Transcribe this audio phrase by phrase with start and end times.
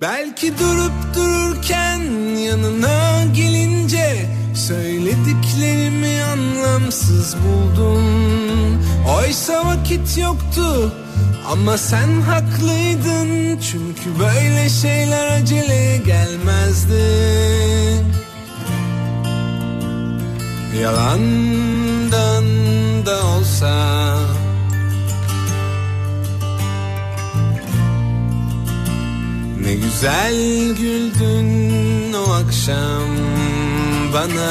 [0.00, 2.00] Belki durup dururken
[2.36, 8.04] yanına gelince Söylediklerimi anlamsız buldun
[9.18, 10.92] Oysa vakit yoktu
[11.52, 13.58] ama sen haklıydın.
[13.60, 17.04] Çünkü böyle şeyler acele gelmezdi.
[20.82, 22.44] Yalandan
[23.06, 23.74] da olsa
[29.68, 30.36] Ne güzel
[30.76, 33.08] güldün o akşam
[34.14, 34.50] bana.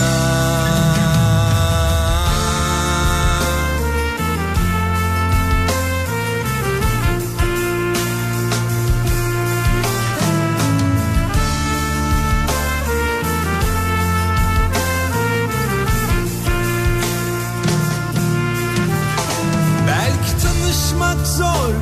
[19.87, 21.73] Belki tanışmak zor,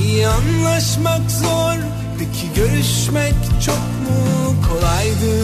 [0.00, 1.89] iyi anlaşmak zor
[2.60, 3.34] görüşmek
[3.66, 5.34] çok mu kolaydı?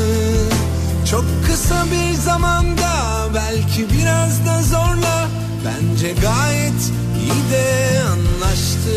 [1.11, 2.93] Çok kısa bir zamanda
[3.35, 5.29] belki biraz da zorla.
[5.65, 8.93] Bence gayet iyi de anlaştık.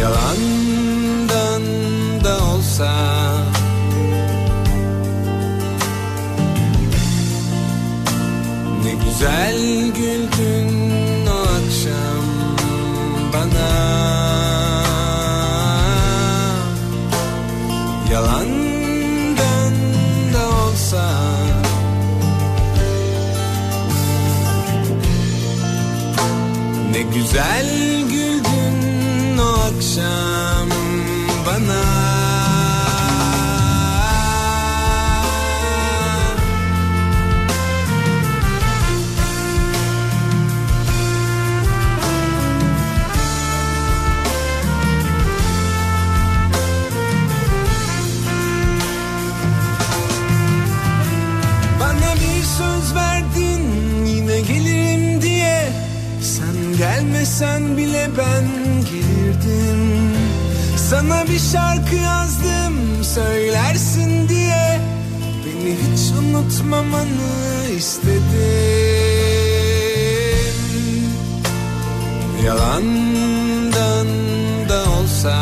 [0.00, 1.62] Yalandan
[2.24, 2.92] da olsa.
[8.84, 10.71] Ne güzel güldün
[27.32, 30.41] güzel güldün o akşam
[57.32, 58.44] gelmesen bile ben
[58.84, 60.12] gelirdim
[60.90, 64.80] Sana bir şarkı yazdım söylersin diye.
[65.44, 68.22] Beni hiç unutmamanı istedim.
[72.44, 74.06] Yalandan
[74.68, 75.36] da olsa.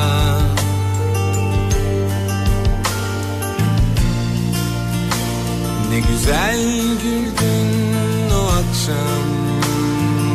[5.90, 6.60] Ne güzel
[7.02, 9.26] güldün o akşam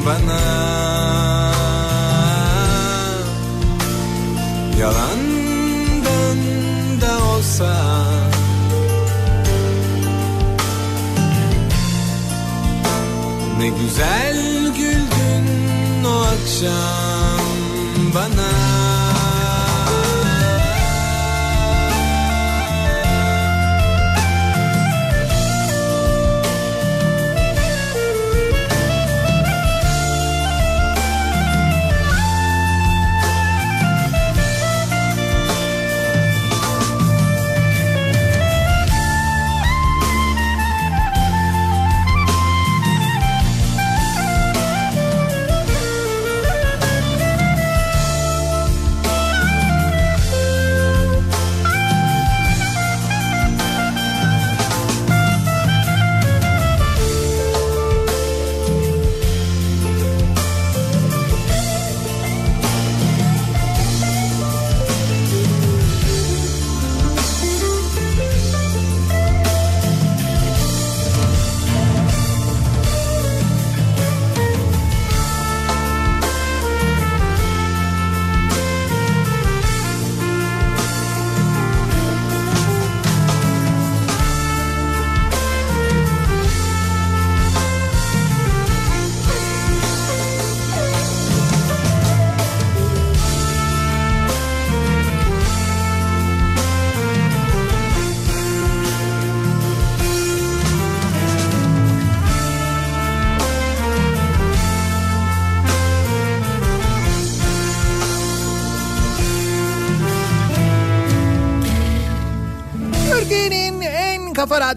[0.05, 0.84] bana
[13.95, 17.04] güzel güldün o akşam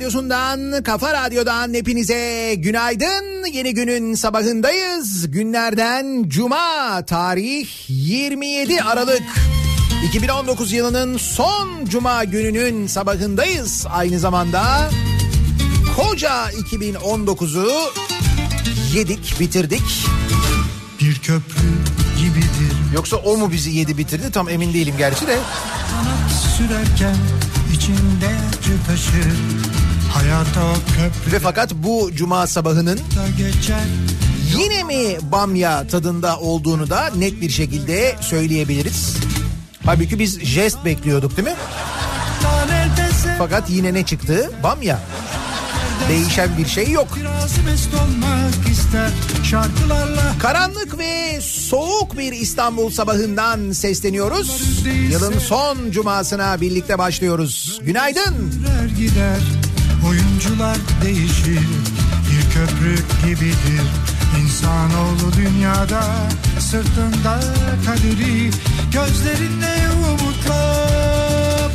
[0.08, 3.44] radyosundan, kafa radyodan hepinize günaydın.
[3.52, 5.30] Yeni günün sabahındayız.
[5.30, 9.22] Günlerden cuma, tarih 27 Aralık.
[10.08, 13.86] 2019 yılının son cuma gününün sabahındayız.
[13.90, 14.90] Aynı zamanda
[15.96, 17.70] koca 2019'u
[18.94, 20.06] yedik, bitirdik.
[21.00, 21.68] Bir köprü
[22.18, 25.38] gibidir Yoksa o mu bizi yedi bitirdi tam emin değilim gerçi de.
[25.90, 27.16] Kanat sürerken
[27.74, 29.77] içinde acı taşır.
[31.32, 33.00] Ve fakat bu cuma sabahının
[34.58, 39.16] yine mi bamya tadında olduğunu da net bir şekilde söyleyebiliriz.
[39.86, 41.54] Halbuki biz jest bekliyorduk değil mi?
[43.38, 44.50] Fakat yine ne çıktı?
[44.62, 44.98] Bamya.
[46.08, 47.18] Değişen bir şey yok.
[50.38, 54.62] Karanlık ve soğuk bir İstanbul sabahından sesleniyoruz.
[55.10, 57.80] Yılın son cumasına birlikte başlıyoruz.
[57.82, 58.64] Günaydın.
[58.98, 59.67] gider.
[60.06, 61.68] Oyuncular değişir.
[62.30, 63.82] Bir köprü gibidir.
[64.42, 66.02] İnsanoğlu dünyada
[66.58, 67.40] sırtında
[67.86, 68.50] kaderi
[68.92, 69.74] gözlerinde
[70.10, 71.72] umutlar.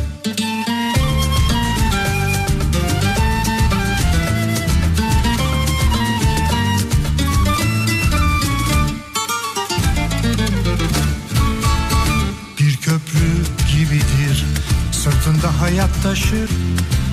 [12.60, 13.28] Bir köprü
[13.72, 14.44] gibidir
[14.92, 16.50] Sırtında hayat taşır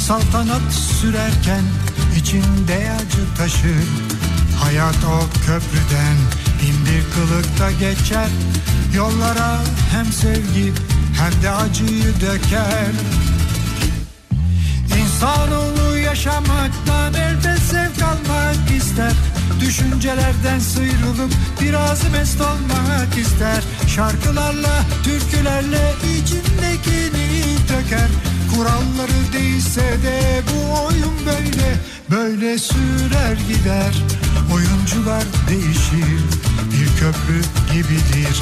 [0.07, 1.63] Saltanat sürerken
[2.18, 3.88] içinde acı taşır
[4.63, 6.18] Hayat o köprüden
[6.62, 8.27] bin bir kılıkta geçer.
[8.95, 9.59] Yollara
[9.92, 10.74] hem sevgi
[11.19, 12.92] hem de acıyı döker.
[15.01, 19.13] İnsanoğlu yaşamaktan elde zevk almak ister.
[19.59, 23.63] Düşüncelerden sıyrılıp biraz mest olmak ister.
[23.88, 28.09] Şarkılarla, türkülerle içindekini döker
[28.56, 31.75] Kuralları değilse de bu oyun böyle.
[32.12, 33.94] Böyle sürer gider.
[34.53, 36.21] Oyuncular değişir.
[36.71, 37.42] Bir köprü
[37.74, 38.42] gibidir.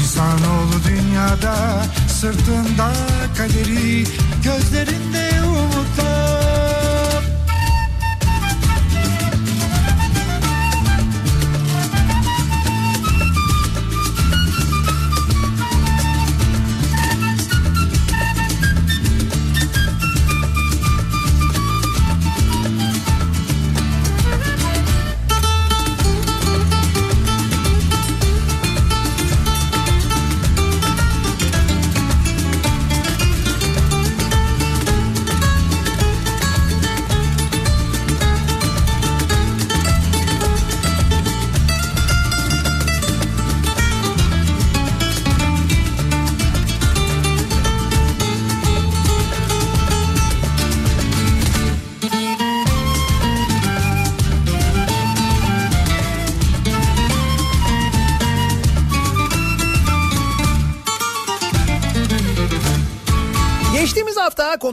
[0.00, 2.92] İnsanoğlu dünyada Sırtında
[3.36, 4.04] kaderi
[4.44, 6.37] Gözlerinde umutlar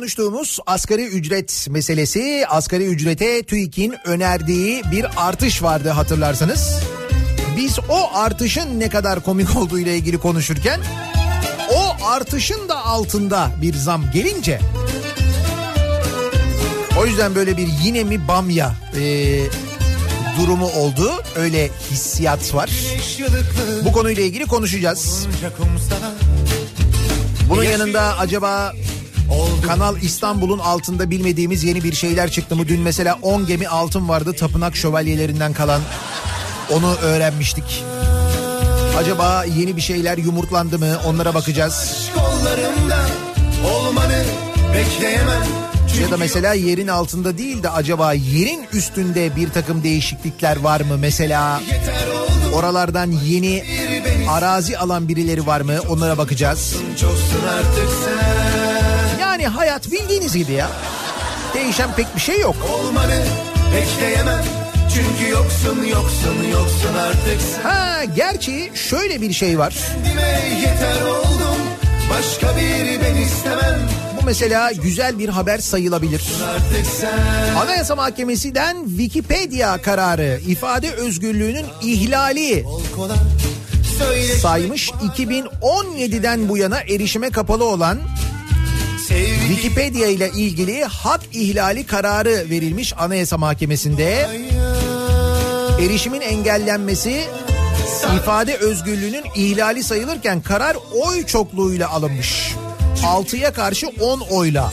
[0.06, 6.80] konuştuğumuz asgari ücret meselesi, asgari ücrete TÜİK'in önerdiği bir artış vardı hatırlarsanız.
[7.58, 10.82] Biz o artışın ne kadar komik olduğu ile ilgili konuşurken
[11.74, 14.60] o artışın da altında bir zam gelince
[17.00, 19.04] o yüzden böyle bir yine mi bamya e,
[20.40, 21.12] durumu oldu.
[21.36, 22.70] Öyle hissiyat var.
[23.86, 25.28] Bu konuyla ilgili konuşacağız.
[27.50, 28.74] Bunun yanında acaba
[29.68, 32.68] Kanal İstanbul'un altında bilmediğimiz yeni bir şeyler çıktı mı?
[32.68, 35.82] Dün mesela 10 gemi altın vardı tapınak şövalyelerinden kalan.
[36.72, 37.84] Onu öğrenmiştik.
[38.98, 40.98] Acaba yeni bir şeyler yumurtlandı mı?
[41.06, 42.10] Onlara bakacağız.
[46.02, 50.98] Ya da mesela yerin altında değil de acaba yerin üstünde bir takım değişiklikler var mı?
[51.00, 51.62] Mesela
[52.54, 53.64] oralardan yeni
[54.30, 55.74] arazi alan birileri var mı?
[55.90, 56.76] Onlara bakacağız.
[57.00, 58.65] Çoksun artık sen
[59.46, 60.70] Yani hayat bildiğiniz gibi ya.
[61.54, 62.56] Değişen pek bir şey yok.
[62.74, 63.24] olmanı
[63.76, 64.44] bekleyemem.
[64.94, 67.62] Çünkü yoksun yoksun yoksun artık sen.
[67.70, 69.76] Ha gerçi şöyle bir şey var.
[70.04, 71.62] Kendime yeter oldum.
[72.10, 73.80] Başka biri ben istemem.
[74.22, 76.24] Bu mesela güzel bir haber sayılabilir.
[77.58, 82.66] Anayasa Mahkemesi'den Wikipedia kararı ifade özgürlüğünün ihlali
[84.42, 88.00] saymış 2017'den bu yana erişime kapalı olan
[89.48, 94.30] Wikipedia ile ilgili hak ihlali kararı verilmiş Anayasa Mahkemesi'nde.
[95.80, 97.24] Erişimin engellenmesi
[98.18, 102.54] ifade özgürlüğünün ihlali sayılırken karar oy çokluğuyla alınmış.
[103.04, 104.72] 6'ya karşı 10 oyla.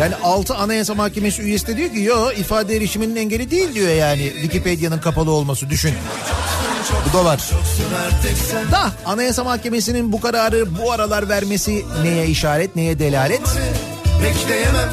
[0.00, 4.32] Yani 6 Anayasa Mahkemesi üyesi de diyor ki yo ifade erişiminin engeli değil diyor yani
[4.32, 5.94] Wikipedia'nın kapalı olması düşün.
[7.10, 7.40] Bu da var.
[8.72, 13.42] Da Anayasa Mahkemesi'nin bu kararı bu aralar vermesi neye işaret neye delalet?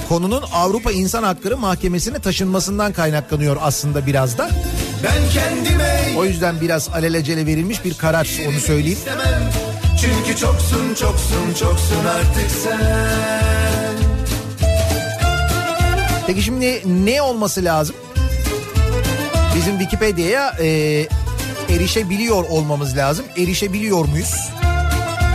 [0.10, 4.50] Konunun Avrupa İnsan Hakları Mahkemesi'ne taşınmasından kaynaklanıyor aslında biraz da.
[5.04, 8.98] Ben kendime O yüzden biraz alelacele verilmiş bir karar onu söyleyeyim.
[8.98, 9.52] istemem
[10.02, 13.14] Çünkü çoksun çoksun çoksun artık sen
[16.28, 17.96] Peki şimdi ne olması lazım?
[19.56, 21.08] Bizim Wikipedia'ya e,
[21.76, 23.26] erişebiliyor olmamız lazım.
[23.38, 24.50] Erişebiliyor muyuz?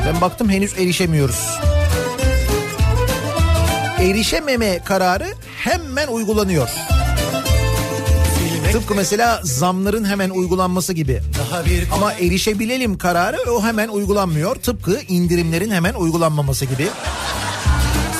[0.06, 1.58] Ben baktım henüz erişemiyoruz.
[4.00, 5.26] Erişememe kararı
[5.56, 6.68] hemen uygulanıyor.
[8.38, 11.20] Silmek Tıpkı mesela zamların hemen uygulanması gibi.
[11.92, 14.56] Ama erişebilelim kararı o hemen uygulanmıyor.
[14.56, 16.88] Tıpkı indirimlerin hemen uygulanmaması gibi.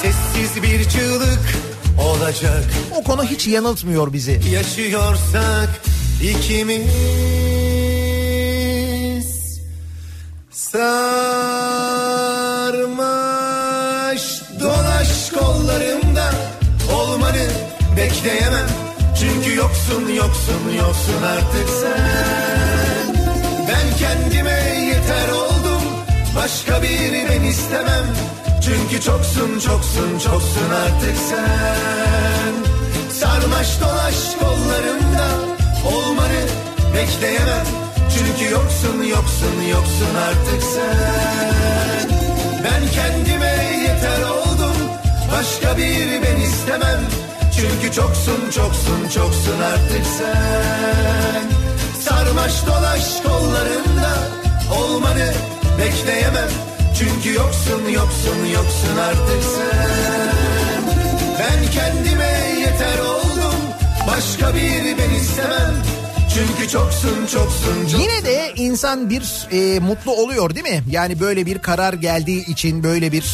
[0.03, 1.41] sessiz bir çığlık
[2.09, 2.65] olacak
[2.97, 4.41] O konu hiç yanıltmıyor bizi.
[4.53, 5.83] Yaşıyorsak
[6.23, 7.48] ikimiz
[10.73, 10.83] Sarmaş
[14.61, 16.31] dolaş kollarımda.
[16.95, 17.47] Olmanı
[17.97, 18.69] bekleyemem.
[19.21, 23.17] Çünkü yoksun yoksun yoksun artık sen.
[23.69, 25.83] Ben kendime yeter oldum.
[26.37, 28.07] Başka biri ben istemem.
[28.65, 32.53] Çünkü çoksun çoksun çoksun artık sen.
[33.11, 35.29] Sarmaş dolaş kollarımda.
[35.95, 36.43] Olmanı
[36.95, 37.88] bekleyemem
[38.19, 42.11] Çünkü yoksun yoksun yoksun artık sen.
[42.65, 44.77] Ben kendime yeter oldum
[45.33, 47.01] Başka biri ben istemem.
[47.57, 51.43] Çünkü çoksun çoksun çoksun artık sen.
[52.01, 54.11] Sarmaş dolaş kollarımda
[54.79, 55.33] Olmanı
[55.79, 56.49] bekleyemem.
[56.99, 60.83] Çünkü yoksun yoksun yoksun artık sen.
[61.39, 63.55] Ben kendime yeter oldum
[64.07, 65.75] Başka biri ben istemem
[66.35, 70.83] Çünkü çoksun çoksun çok Yine de insan bir e, mutlu oluyor değil mi?
[70.91, 73.25] Yani böyle bir karar geldiği için böyle bir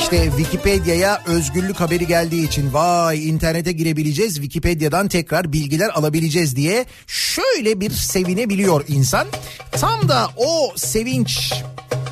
[0.00, 7.80] işte Wikipedia'ya özgürlük haberi geldiği için vay internete girebileceğiz Wikipedia'dan tekrar bilgiler alabileceğiz diye şöyle
[7.80, 9.26] bir sevinebiliyor insan.
[9.72, 11.52] Tam da o sevinç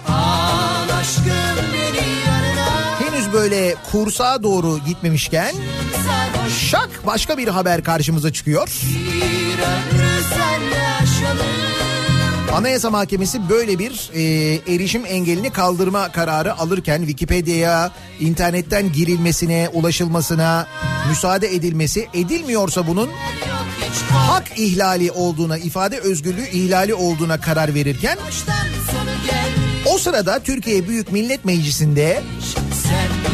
[0.08, 1.41] Al aşkım
[3.42, 5.54] böyle kursağa doğru gitmemişken
[6.70, 8.68] şak başka bir haber karşımıza çıkıyor.
[12.52, 14.22] Anayasa Mahkemesi böyle bir e,
[14.74, 20.66] erişim engelini kaldırma kararı alırken Wikipedia'ya internetten girilmesine, ulaşılmasına
[21.08, 23.10] müsaade edilmesi edilmiyorsa bunun
[24.10, 28.18] hak ihlali olduğuna, ifade özgürlüğü ihlali olduğuna karar verirken
[29.86, 32.22] o sırada Türkiye Büyük Millet Meclisi'nde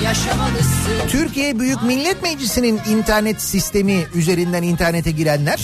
[0.04, 5.60] yaşamalısın Türkiye Büyük Millet Meclisi'nin internet sistemi üzerinden internete girenler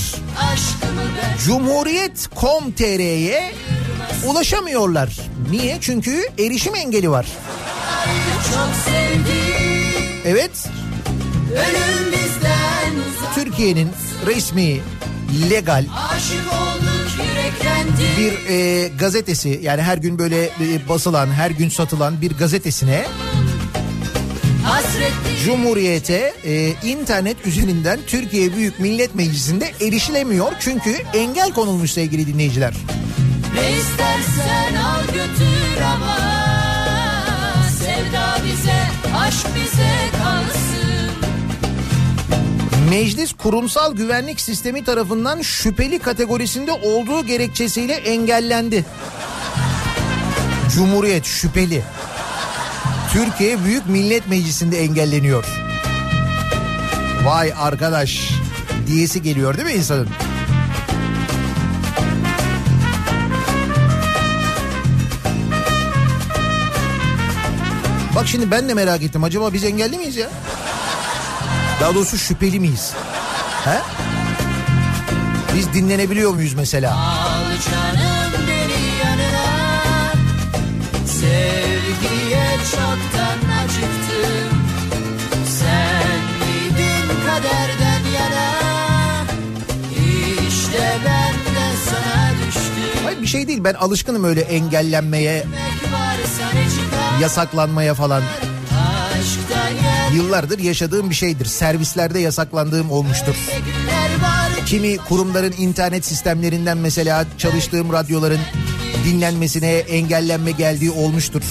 [1.45, 3.52] Cumhuriyet.com.tr'ye
[4.26, 5.16] ulaşamıyorlar.
[5.50, 5.78] Niye?
[5.81, 7.26] Çünkü erişim engeli var.
[10.25, 10.50] Evet,
[13.35, 13.90] Türkiye'nin
[14.26, 14.81] resmi,
[15.50, 15.85] legal
[18.19, 23.04] bir e, gazetesi yani her gün böyle e, basılan, her gün satılan bir gazetesine
[25.45, 30.53] Cumhuriyete e, internet üzerinden Türkiye Büyük Millet Meclisi'nde erişilemiyor.
[30.61, 32.75] Çünkü engel konulmuş sevgili dinleyiciler.
[33.55, 36.19] Ne istersen al götür ama
[37.79, 38.83] Sevda bize,
[39.17, 41.11] aşk bize kalsın
[42.91, 48.85] Meclis kurumsal güvenlik sistemi tarafından şüpheli kategorisinde olduğu gerekçesiyle engellendi.
[50.75, 51.83] Cumhuriyet şüpheli.
[53.14, 55.44] Türkiye Büyük Millet Meclisi'nde engelleniyor.
[57.25, 58.30] Vay arkadaş
[58.87, 60.09] diyesi geliyor değil mi insanın?
[68.16, 69.25] Bak şimdi ben de merak ettim.
[69.25, 70.28] Acaba biz engelli miyiz ya?
[71.80, 72.92] Daha doğrusu şüpheli miyiz?
[73.64, 73.78] He?
[75.56, 76.94] Biz dinlenebiliyor muyuz mesela?
[76.94, 77.44] Al
[82.71, 84.59] çoktan acıktım
[85.61, 88.50] Sen miydin kaderden yana
[90.49, 95.44] İşte ben de sana düştüm Hayır bir şey değil ben alışkınım öyle engellenmeye,
[97.21, 98.23] yasaklanmaya falan.
[100.14, 101.47] Yıllardır yaşadığım bir şeydir.
[101.47, 103.35] Servislerde yasaklandığım olmuştur.
[104.66, 108.40] Kimi kurumların internet sistemlerinden mesela çalıştığım radyoların
[109.04, 111.42] dinlenmesine engellenme geldiği olmuştur.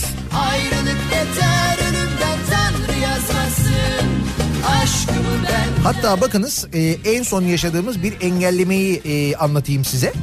[5.84, 10.14] Hatta bakınız e, en son yaşadığımız bir engellemeyi e, anlatayım size.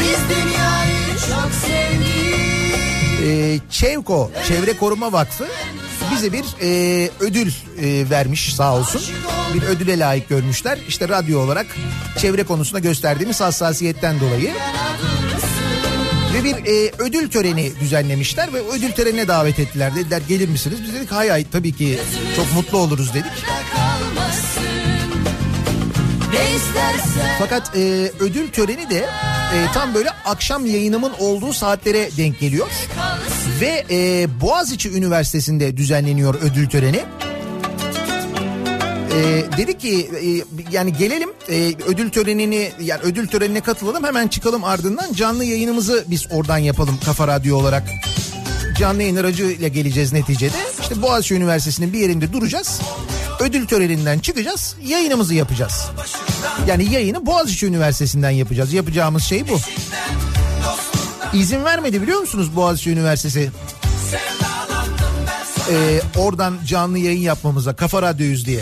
[0.00, 2.14] Biz dünyayı çok sevdik
[3.26, 5.44] E, Çevko Çevre Koruma Vakfı
[6.14, 9.02] bize bir e, ödül e, vermiş sağ olsun.
[9.54, 10.78] Bir ödüle layık görmüşler.
[10.88, 11.66] İşte radyo olarak
[12.18, 14.50] çevre konusunda gösterdiğimiz hassasiyetten dolayı.
[16.34, 19.94] Ve bir e, ödül töreni düzenlemişler ve ödül törenine davet ettiler.
[19.94, 20.78] Dediler gelir misiniz?
[20.86, 21.98] Biz dedik hay hay tabii ki
[22.36, 23.32] çok mutlu oluruz dedik.
[27.38, 28.98] Fakat e, ödül töreni de
[29.54, 32.66] e, tam böyle akşam yayınımın olduğu saatlere denk geliyor.
[33.60, 37.04] Ve e, Boğaziçi Üniversitesi'nde düzenleniyor ödül töreni.
[39.14, 44.64] E, dedik ki e, yani gelelim e, ödül törenini yani ödül törenine katılalım hemen çıkalım
[44.64, 47.82] ardından canlı yayınımızı biz oradan yapalım Kafa Radyo olarak.
[48.78, 50.56] Canlı yayın aracıyla geleceğiz neticede.
[50.80, 52.80] İşte Boğaziçi Üniversitesi'nin bir yerinde duracağız.
[53.40, 55.90] Ödül töreninden çıkacağız yayınımızı yapacağız.
[56.66, 58.72] Yani yayını Boğaziçi Üniversitesi'nden yapacağız.
[58.72, 59.58] Yapacağımız şey bu.
[61.32, 63.50] İzin vermedi biliyor musunuz Boğaziçi Üniversitesi?
[65.70, 68.60] Ee, oradan canlı yayın yapmamıza Kafa Radyo'yuz diye.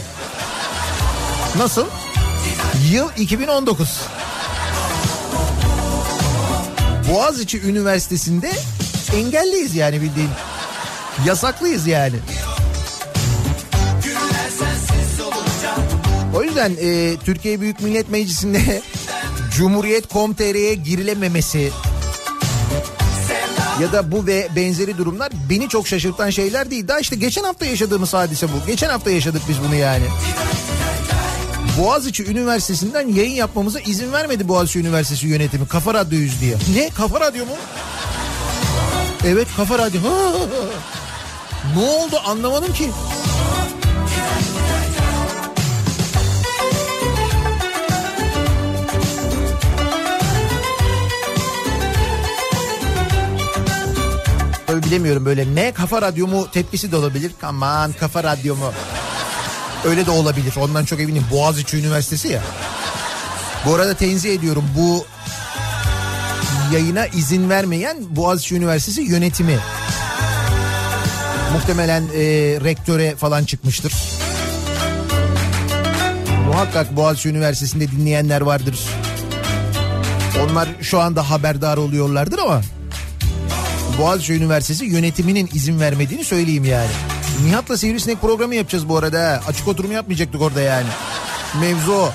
[1.56, 1.86] Nasıl?
[2.90, 4.00] Yıl 2019.
[7.12, 8.52] Boğaziçi Üniversitesi'nde
[9.16, 10.30] engelliyiz yani bildiğin.
[11.26, 12.16] Yasaklıyız yani.
[16.34, 18.82] O yüzden e, Türkiye Büyük Millet Meclisi'nde
[19.56, 21.72] Cumhuriyet.com.tr'ye girilememesi
[23.80, 26.88] ya da bu ve benzeri durumlar beni çok şaşırtan şeyler değil.
[26.88, 28.66] Daha işte geçen hafta yaşadığımız hadise bu.
[28.66, 30.04] Geçen hafta yaşadık biz bunu yani.
[31.78, 35.68] Boğaziçi Üniversitesi'nden yayın yapmamıza izin vermedi Boğaziçi Üniversitesi yönetimi.
[35.68, 36.56] Kafa Radyo'yuz diye.
[36.74, 36.88] Ne?
[36.88, 37.52] Kafa Radyo mu?
[39.26, 40.00] Evet Kafa Radyo.
[41.76, 42.90] ne oldu anlamadım ki.
[54.72, 57.32] Tabii bilemiyorum böyle ne kafa radyo mu tepkisi de olabilir.
[57.42, 58.72] Aman kafa radyo mu?
[59.84, 60.54] Öyle de olabilir.
[60.56, 61.24] Ondan çok eminim.
[61.30, 62.42] Boğaziçi Üniversitesi ya.
[63.66, 64.64] Bu arada tenzih ediyorum.
[64.78, 65.04] Bu
[66.74, 69.58] yayına izin vermeyen Boğaziçi Üniversitesi yönetimi.
[71.52, 72.20] Muhtemelen e,
[72.64, 73.94] rektöre falan çıkmıştır.
[76.46, 78.80] Muhakkak Boğaziçi Üniversitesi'nde dinleyenler vardır.
[80.42, 82.60] Onlar şu anda haberdar oluyorlardır ama
[83.98, 86.90] Boğaziçi Üniversitesi yönetiminin izin vermediğini söyleyeyim yani.
[87.44, 89.40] Nihat'la Sivrisinek programı yapacağız bu arada.
[89.48, 90.88] Açık oturum yapmayacaktık orada yani.
[91.60, 92.12] Mevzu o.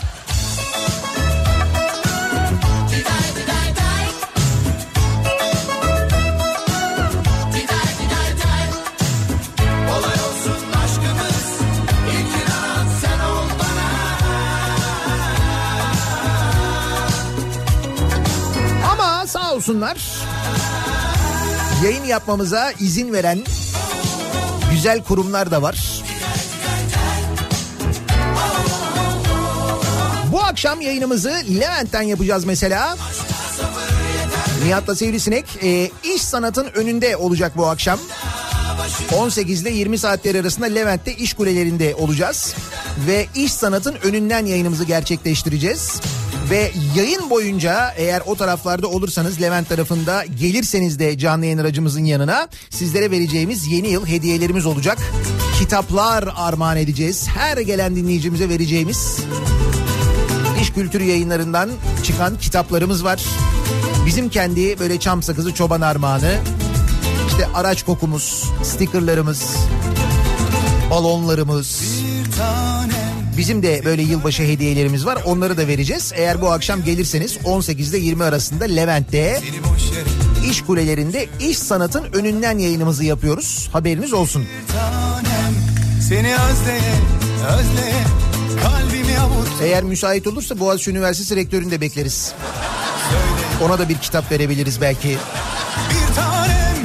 [19.58, 20.27] Olsunlar
[21.84, 23.40] yayın yapmamıza izin veren
[24.72, 26.04] güzel kurumlar da var.
[30.32, 32.98] Bu akşam yayınımızı Levent'ten yapacağız mesela.
[34.66, 38.00] Nihat'la Sivrisinek e, iş sanatın önünde olacak bu akşam.
[39.16, 42.56] 18 ile 20 saatler arasında Levent'te iş kulelerinde olacağız.
[43.08, 46.02] Ve iş sanatın önünden yayınımızı gerçekleştireceğiz.
[46.50, 52.48] Ve yayın boyunca eğer o taraflarda olursanız Levent tarafında gelirseniz de canlı yayın aracımızın yanına
[52.70, 54.98] sizlere vereceğimiz yeni yıl hediyelerimiz olacak.
[55.60, 57.28] Kitaplar armağan edeceğiz.
[57.28, 59.18] Her gelen dinleyicimize vereceğimiz
[60.62, 61.70] iş kültürü yayınlarından
[62.04, 63.24] çıkan kitaplarımız var.
[64.06, 66.38] Bizim kendi böyle çam sakızı çoban armağanı
[67.28, 69.56] işte araç kokumuz, stikerlarımız,
[70.92, 71.82] balonlarımız.
[73.38, 75.18] Bizim de böyle yılbaşı hediyelerimiz var.
[75.26, 76.12] Onları da vereceğiz.
[76.16, 79.42] Eğer bu akşam gelirseniz 18 ile 20 arasında Levent'te
[80.50, 83.70] iş kulelerinde iş sanatın önünden yayınımızı yapıyoruz.
[83.74, 84.46] Haberiniz olsun.
[86.10, 86.96] Seni özleye,
[87.60, 88.04] özleye,
[88.64, 89.48] kalbimi avut.
[89.62, 92.34] Eğer müsait olursa Boğaziçi Üniversitesi rektörünü de bekleriz.
[93.64, 95.18] Ona da bir kitap verebiliriz belki.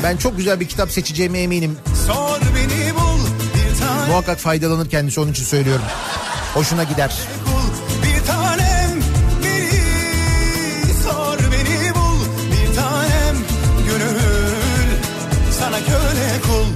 [0.02, 1.76] Ben çok güzel bir kitap seçeceğime eminim.
[2.06, 3.20] sor beni bul.
[3.54, 5.84] Bir tanem, Muhakkak faydalanır kendisi onun için söylüyorum.
[6.54, 7.18] Hoşuna gider.
[8.02, 9.02] Bir tanem,
[9.44, 12.20] beni sor beni bul.
[12.52, 13.36] Bir tanem,
[13.86, 14.88] gönül
[15.58, 16.68] sana köle kul.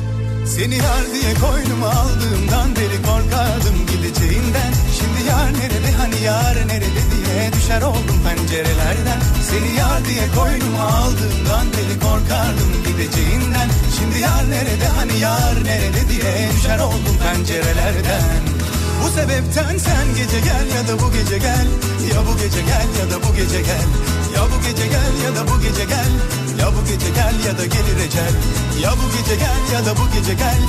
[0.46, 4.72] Seni yar diye koynuma aldığımdan beri korkardım gideceğinden.
[4.98, 9.20] Şimdi yar nerede hani yar nerede diye düşer oldum pencerelerden.
[9.50, 13.68] Seni yar diye koynuma aldığımdan beri korkardım gideceğinden.
[13.98, 18.56] Şimdi yar nerede hani yar nerede diye düşer oldum pencerelerden.
[19.04, 21.66] Bu sebepten sen gece gel ya da bu gece gel
[22.14, 23.88] Ya bu gece gel ya da bu gece gel
[24.34, 26.12] Ya bu gece gel ya da bu gece gel
[26.60, 28.34] Ya bu gece gel ya da gelir ecel
[28.82, 30.60] Ya bu gece gel ya da bu gece gel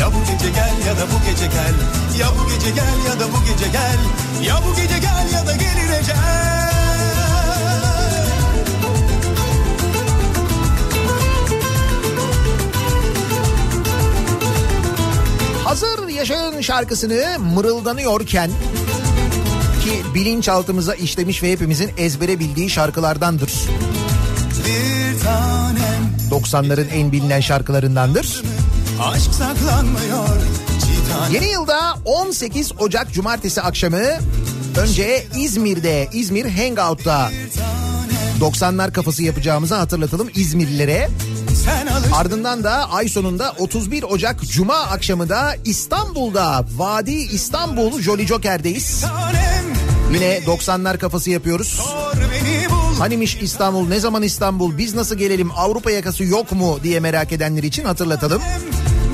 [0.00, 1.74] Ya bu gece gel ya da bu gece gel
[2.20, 4.00] Ya bu gece gel ya da bu gece gel
[4.48, 4.95] Ya bu gece
[16.76, 18.50] şarkısını mırıldanıyorken
[19.84, 23.52] ki bilinçaltımıza işlemiş ve hepimizin ezbere bildiği şarkılardandır.
[24.66, 28.42] Bir tanem 90'ların en bilinen şarkılarındandır.
[29.02, 30.28] aşk saklanmıyor
[31.32, 34.02] Yeni yılda 18 Ocak Cumartesi akşamı
[34.76, 37.30] önce İzmir'de İzmir Hangout'ta
[38.40, 41.08] 90'lar kafası yapacağımızı hatırlatalım İzmirlilere.
[42.16, 49.04] Ardından da ay sonunda 31 Ocak Cuma akşamı da İstanbul'da Vadi İstanbul Jolly Joker'deyiz.
[50.14, 51.80] Yine 90'lar kafası yapıyoruz.
[52.98, 57.62] Hanimiş İstanbul, ne zaman İstanbul, biz nasıl gelelim, Avrupa yakası yok mu diye merak edenler
[57.62, 58.42] için hatırlatalım.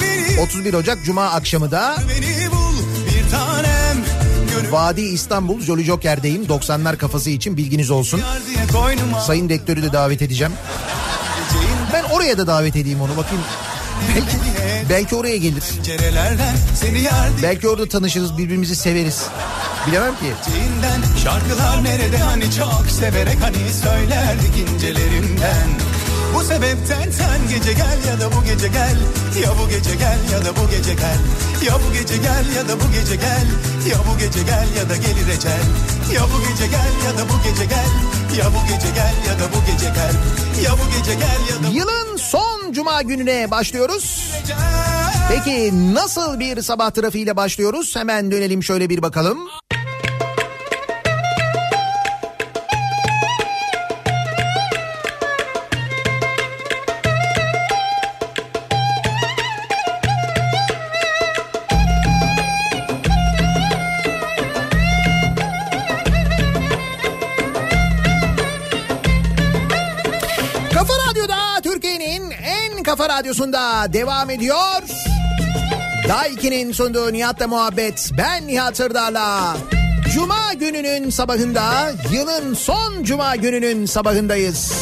[0.00, 1.96] Beni 31 Ocak Cuma akşamı da
[4.70, 6.44] Vadi İstanbul Jolly Joker'deyim.
[6.44, 8.20] 90'lar kafası için bilginiz olsun.
[9.26, 10.52] Sayın Rektörü de davet edeceğim.
[12.22, 13.44] Oraya da davet edeyim onu bakayım.
[14.14, 14.36] Belki,
[14.90, 15.64] belki oraya gelir.
[17.42, 19.26] Belki orada tanışırız birbirimizi severiz.
[19.86, 20.32] Bilemem ki.
[21.24, 25.68] Şarkılar nerede hani çok severek hani söylerdik incelerimden
[26.34, 28.96] Bu sebepten sen gece gel ya da bu gece gel
[29.42, 31.18] Ya bu gece gel ya da bu gece gel
[31.66, 33.46] Ya bu gece gel ya da bu gece gel
[33.90, 35.62] Ya bu gece gel ya da gelir ecel
[36.14, 37.90] Ya bu gece gel ya da bu gece gel
[38.38, 40.14] Ya bu gece gel ya da bu gece gel
[40.64, 44.32] Ya bu gece gel ya da Yılın son cuma gününe başlıyoruz.
[45.28, 47.96] Peki nasıl bir sabah trafiğiyle başlıyoruz?
[47.96, 49.38] Hemen dönelim şöyle bir bakalım.
[73.22, 74.82] Radyosunda devam ediyor.
[76.08, 78.10] Daiki'nin sunduğu Nihat'la muhabbet.
[78.18, 79.56] Ben Nihat Sırdar'la.
[80.14, 84.72] Cuma gününün sabahında, yılın son cuma gününün sabahındayız.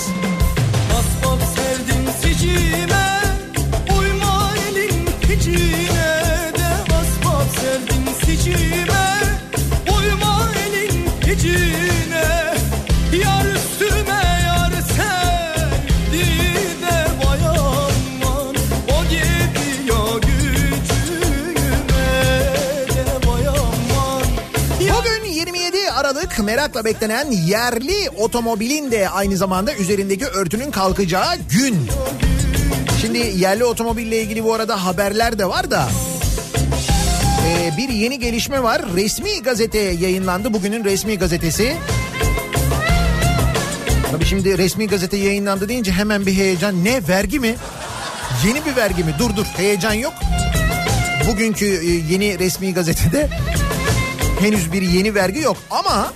[0.99, 3.21] Asfalt sevdim sicime
[3.99, 9.07] Uyma elin hicine de Asfalt sevdim sicime
[9.97, 11.90] Uyma elin hicine
[26.61, 31.89] merakla beklenen yerli otomobilin de aynı zamanda üzerindeki örtünün kalkacağı gün.
[33.01, 35.89] Şimdi yerli otomobille ilgili bu arada haberler de var da
[37.47, 38.83] ee, bir yeni gelişme var.
[38.97, 40.53] Resmi gazete yayınlandı.
[40.53, 41.77] Bugünün resmi gazetesi.
[44.11, 46.85] Tabii şimdi resmi gazete yayınlandı deyince hemen bir heyecan.
[46.85, 47.57] Ne vergi mi?
[48.47, 49.15] Yeni bir vergi mi?
[49.19, 50.15] Dur dur heyecan yok.
[51.29, 53.29] Bugünkü e, yeni resmi gazetede
[54.41, 56.13] henüz bir yeni vergi yok ama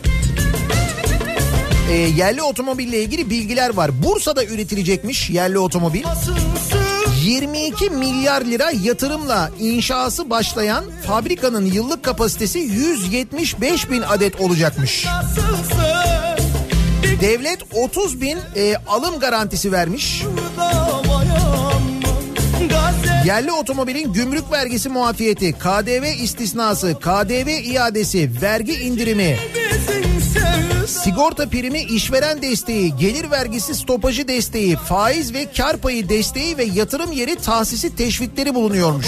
[1.91, 4.03] e, yerli otomobille ilgili bilgiler var.
[4.03, 6.05] Bursa'da üretilecekmiş yerli otomobil.
[7.23, 15.07] 22 milyar lira yatırımla inşası başlayan fabrikanın yıllık kapasitesi 175 bin adet olacakmış.
[17.21, 20.23] Devlet 30 bin e, alım garantisi vermiş.
[23.27, 29.39] Yerli otomobilin gümrük vergisi muafiyeti, KDV istisnası, KDV iadesi, vergi indirimi,
[31.05, 37.13] sigorta primi işveren desteği, gelir vergisi stopajı desteği, faiz ve kar payı desteği ve yatırım
[37.13, 39.07] yeri tahsisi teşvikleri bulunuyormuş.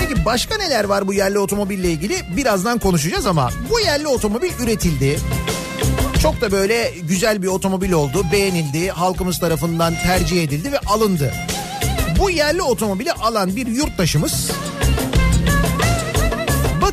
[0.00, 2.16] Peki başka neler var bu yerli otomobille ilgili?
[2.36, 5.18] Birazdan konuşacağız ama bu yerli otomobil üretildi.
[6.22, 11.32] Çok da böyle güzel bir otomobil oldu, beğenildi, halkımız tarafından tercih edildi ve alındı.
[12.18, 14.50] Bu yerli otomobili alan bir yurttaşımız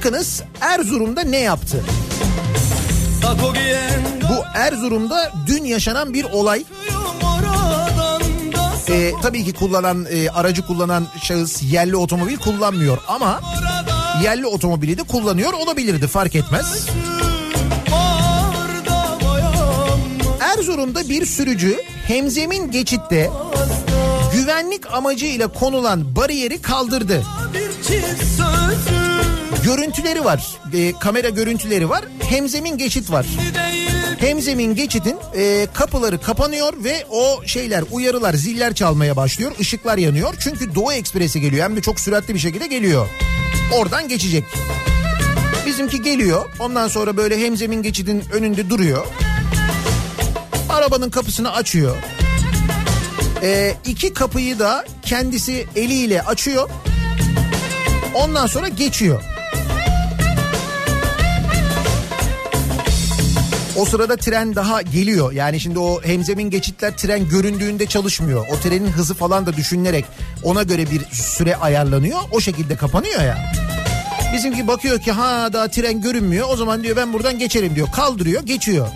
[0.04, 1.84] bakınız Erzurum'da ne yaptı?
[4.30, 6.64] Bu Erzurum'da dün yaşanan bir olay.
[8.90, 13.42] Ee, tabii ki kullanan e, aracı kullanan şahıs yerli otomobil kullanmıyor ama
[14.24, 16.88] yerli otomobili de kullanıyor olabilirdi fark etmez.
[20.40, 23.32] Erzurum'da bir sürücü hemzemin geçitte
[24.34, 27.24] güvenlik amacıyla konulan bariyeri kaldırdı.
[27.54, 29.03] bir çift sözü
[29.64, 33.26] Görüntüleri var, e, kamera görüntüleri var, hemzemin geçit var.
[34.20, 39.52] Hemzemin geçidin e, kapıları kapanıyor ve o şeyler uyarılar ziller çalmaya başlıyor.
[39.60, 40.34] ışıklar yanıyor.
[40.40, 43.08] Çünkü Doğu Ekspresi geliyor hem de çok süratli bir şekilde geliyor.
[43.74, 44.44] Oradan geçecek.
[45.66, 46.46] Bizimki geliyor.
[46.60, 49.08] Ondan sonra böyle hemzemin geçidin önünde duruyor.
[50.70, 51.96] Arabanın kapısını açıyor.
[53.44, 56.70] E, iki kapıyı da kendisi eliyle açıyor.
[58.14, 59.33] Ondan sonra geçiyor.
[63.78, 65.32] O sırada tren daha geliyor.
[65.32, 68.46] Yani şimdi o hemzemin geçitler tren göründüğünde çalışmıyor.
[68.52, 70.06] O trenin hızı falan da düşünülerek
[70.44, 72.20] ona göre bir süre ayarlanıyor.
[72.32, 73.54] O şekilde kapanıyor ya.
[74.34, 76.48] Bizimki bakıyor ki ha daha tren görünmüyor.
[76.52, 77.88] O zaman diyor ben buradan geçerim diyor.
[77.92, 78.88] Kaldırıyor geçiyor.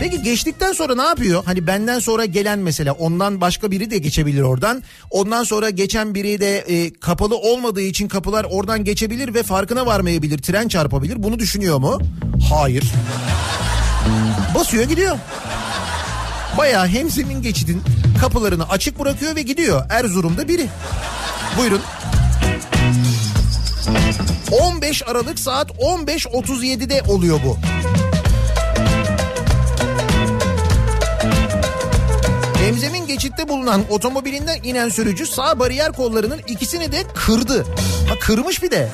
[0.00, 1.44] Peki geçtikten sonra ne yapıyor?
[1.44, 4.82] Hani benden sonra gelen mesela ondan başka biri de geçebilir oradan.
[5.10, 10.38] Ondan sonra geçen biri de e, kapalı olmadığı için kapılar oradan geçebilir ve farkına varmayabilir.
[10.38, 11.22] Tren çarpabilir.
[11.22, 12.00] Bunu düşünüyor mu?
[12.50, 12.92] Hayır.
[14.56, 15.18] Basıyor gidiyor.
[16.58, 17.82] Bayağı hemzemin geçidin
[18.20, 19.84] kapılarını açık bırakıyor ve gidiyor.
[19.90, 20.68] Erzurum'da biri.
[21.58, 21.80] Buyurun.
[24.50, 27.56] 15 Aralık saat 15.37'de oluyor bu.
[32.58, 37.66] Hemzemin geçitte bulunan otomobilinden inen sürücü sağ bariyer kollarının ikisini de kırdı.
[38.08, 38.88] Ha kırmış bir de.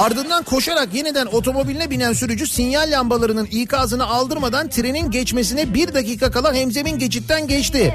[0.00, 6.54] Ardından koşarak yeniden otomobiline binen sürücü sinyal lambalarının ikazını aldırmadan trenin geçmesine bir dakika kala
[6.54, 7.94] hemzemin geçitten geçti.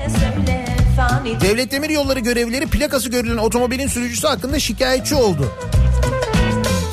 [1.42, 5.52] Devlet Demir Yolları görevlileri plakası görülen otomobilin sürücüsü hakkında şikayetçi oldu.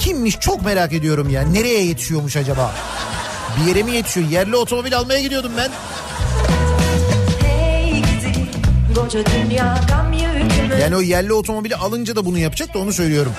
[0.00, 1.42] Kimmiş çok merak ediyorum ya.
[1.42, 2.74] Nereye yetişiyormuş acaba?
[3.56, 4.28] Bir yere mi yetişiyor?
[4.28, 5.70] Yerli otomobil almaya gidiyordum ben.
[10.80, 13.32] Yani o yerli otomobili alınca da bunu yapacak da onu söylüyorum.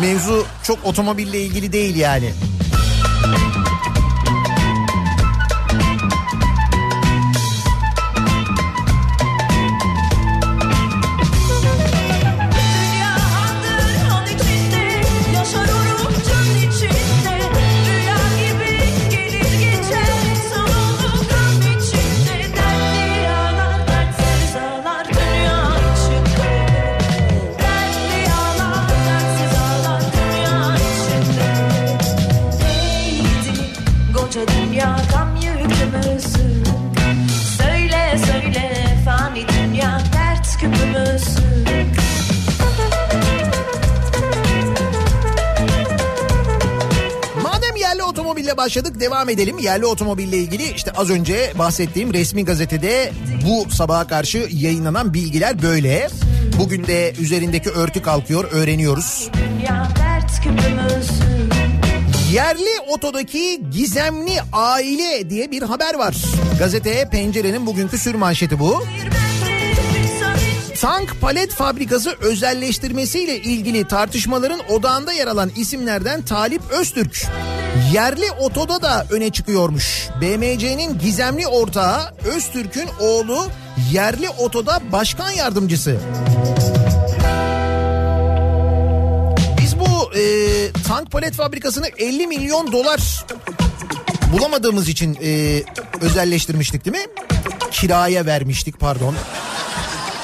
[0.00, 2.32] Mevzu çok otomobille ilgili değil yani.
[48.58, 49.58] Başladık devam edelim.
[49.58, 53.12] Yerli otomobille ilgili işte az önce bahsettiğim resmi gazetede
[53.46, 56.08] bu sabaha karşı yayınlanan bilgiler böyle.
[56.58, 59.30] Bugün de üzerindeki örtü kalkıyor öğreniyoruz.
[62.32, 66.16] Yerli otodaki gizemli aile diye bir haber var.
[66.58, 68.84] Gazeteye Pencere'nin bugünkü sür manşeti bu.
[70.80, 77.26] Tank palet fabrikası özelleştirmesiyle ilgili tartışmaların odağında yer alan isimlerden Talip Öztürk
[77.92, 80.08] yerli otoda da öne çıkıyormuş.
[80.20, 83.46] BMC'nin gizemli ortağı Öztürk'ün oğlu
[83.92, 85.96] yerli otoda başkan yardımcısı.
[89.60, 90.22] Biz bu e,
[90.88, 93.24] tank palet fabrikasını 50 milyon dolar
[94.32, 95.62] bulamadığımız için e,
[96.00, 97.06] özelleştirmiştik değil mi?
[97.70, 99.14] Kiraya vermiştik pardon.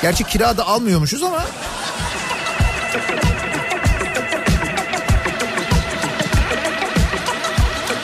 [0.03, 1.45] Gerçi kira da almıyormuşuz ama.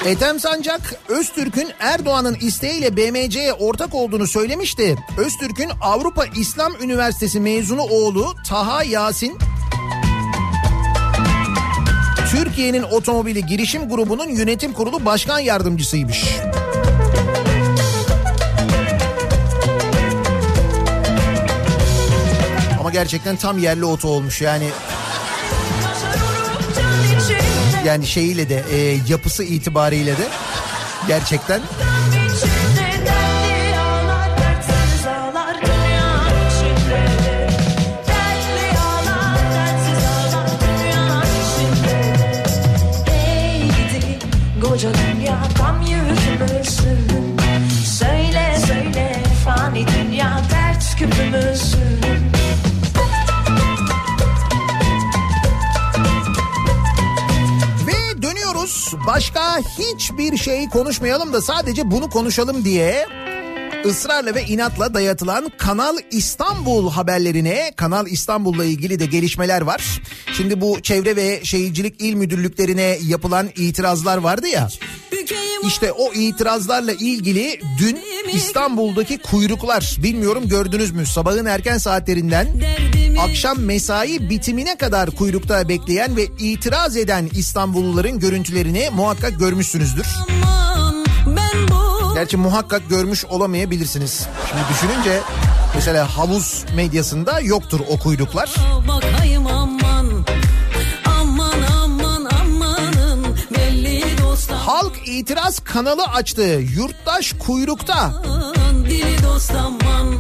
[0.06, 4.96] Ethem Sancak Öztürk'ün Erdoğan'ın isteğiyle BMC'ye ortak olduğunu söylemişti.
[5.18, 9.38] Öztürk'ün Avrupa İslam Üniversitesi mezunu oğlu Taha Yasin
[12.30, 16.24] Türkiye'nin otomobili girişim grubunun yönetim kurulu başkan yardımcısıymış.
[22.80, 24.68] Ama gerçekten tam yerli oto olmuş yani
[27.86, 30.28] yani şeyiyle de e, yapısı itibariyle de
[31.08, 31.60] gerçekten
[59.06, 63.06] Başka hiçbir şey konuşmayalım da sadece bunu konuşalım diye
[63.84, 70.02] ısrarla ve inatla dayatılan Kanal İstanbul haberlerine Kanal İstanbul'la ilgili de gelişmeler var.
[70.36, 74.68] Şimdi bu Çevre ve Şehircilik İl Müdürlüklerine yapılan itirazlar vardı ya.
[75.66, 77.98] İşte o itirazlarla ilgili dün
[78.32, 81.06] İstanbul'daki kuyruklar bilmiyorum gördünüz mü?
[81.06, 82.48] Sabahın erken saatlerinden
[83.20, 90.06] akşam mesai bitimine kadar kuyrukta bekleyen ve itiraz eden İstanbulluların görüntülerini muhakkak görmüşsünüzdür.
[92.14, 94.26] Gerçi muhakkak görmüş olamayabilirsiniz.
[94.48, 95.20] Şimdi düşününce
[95.74, 98.54] mesela havuz medyasında yoktur o kuyruklar.
[98.88, 100.24] bakayım aman
[101.20, 106.42] aman aman amanın belli dostum Halk itiraz kanalı açtı.
[106.76, 108.12] Yurttaş kuyrukta.
[108.84, 110.14] dili dost aman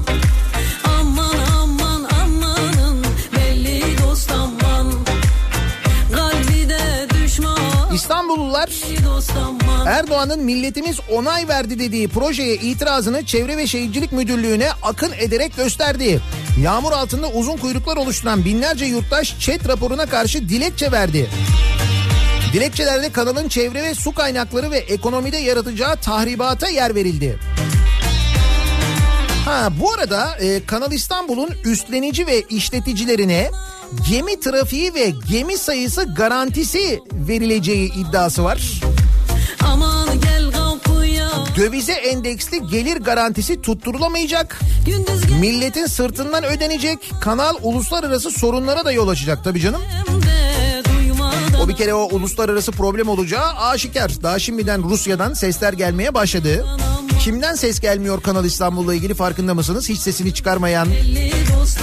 [8.30, 8.70] İstanbullular
[9.86, 16.20] Erdoğan'ın milletimiz onay verdi dediği projeye itirazını Çevre ve Şehircilik Müdürlüğü'ne akın ederek gösterdi.
[16.62, 21.30] Yağmur altında uzun kuyruklar oluşturan binlerce yurttaş chat raporuna karşı dilekçe verdi.
[22.52, 27.38] Dilekçelerde kanalın çevre ve su kaynakları ve ekonomide yaratacağı tahribata yer verildi.
[29.44, 33.50] Ha bu arada e, Kanal İstanbul'un üstlenici ve işleticilerine
[34.10, 38.80] gemi trafiği ve gemi sayısı garantisi verileceği iddiası var.
[41.56, 44.58] Dövize endeksli gelir garantisi tutturulamayacak.
[45.40, 46.98] Milletin sırtından ödenecek.
[47.20, 49.82] Kanal uluslararası sorunlara da yol açacak tabii canım.
[50.22, 50.59] de
[51.62, 54.22] O bir kere o uluslararası problem olacağı aşikar.
[54.22, 56.66] Daha şimdiden Rusya'dan sesler gelmeye başladı.
[57.20, 59.88] Kimden ses gelmiyor Kanal İstanbul'la ilgili farkında mısınız?
[59.88, 60.88] Hiç sesini çıkarmayan,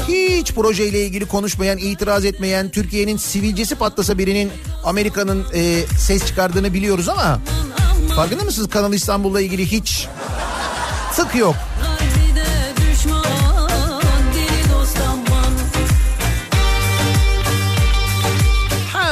[0.08, 4.52] hiç projeyle ilgili konuşmayan, itiraz etmeyen, Türkiye'nin sivilcesi patlasa birinin
[4.84, 7.40] Amerika'nın e, ses çıkardığını biliyoruz ama
[8.16, 10.08] farkında mısınız Kanal İstanbul'la ilgili hiç
[11.16, 11.56] tık yok.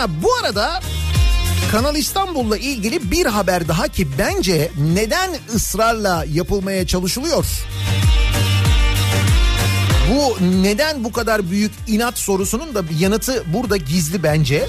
[0.05, 0.79] Ha bu arada
[1.71, 7.45] Kanal İstanbul'la ilgili bir haber daha ki bence neden ısrarla yapılmaya çalışılıyor?
[10.09, 14.67] Bu neden bu kadar büyük inat sorusunun da bir yanıtı burada gizli bence.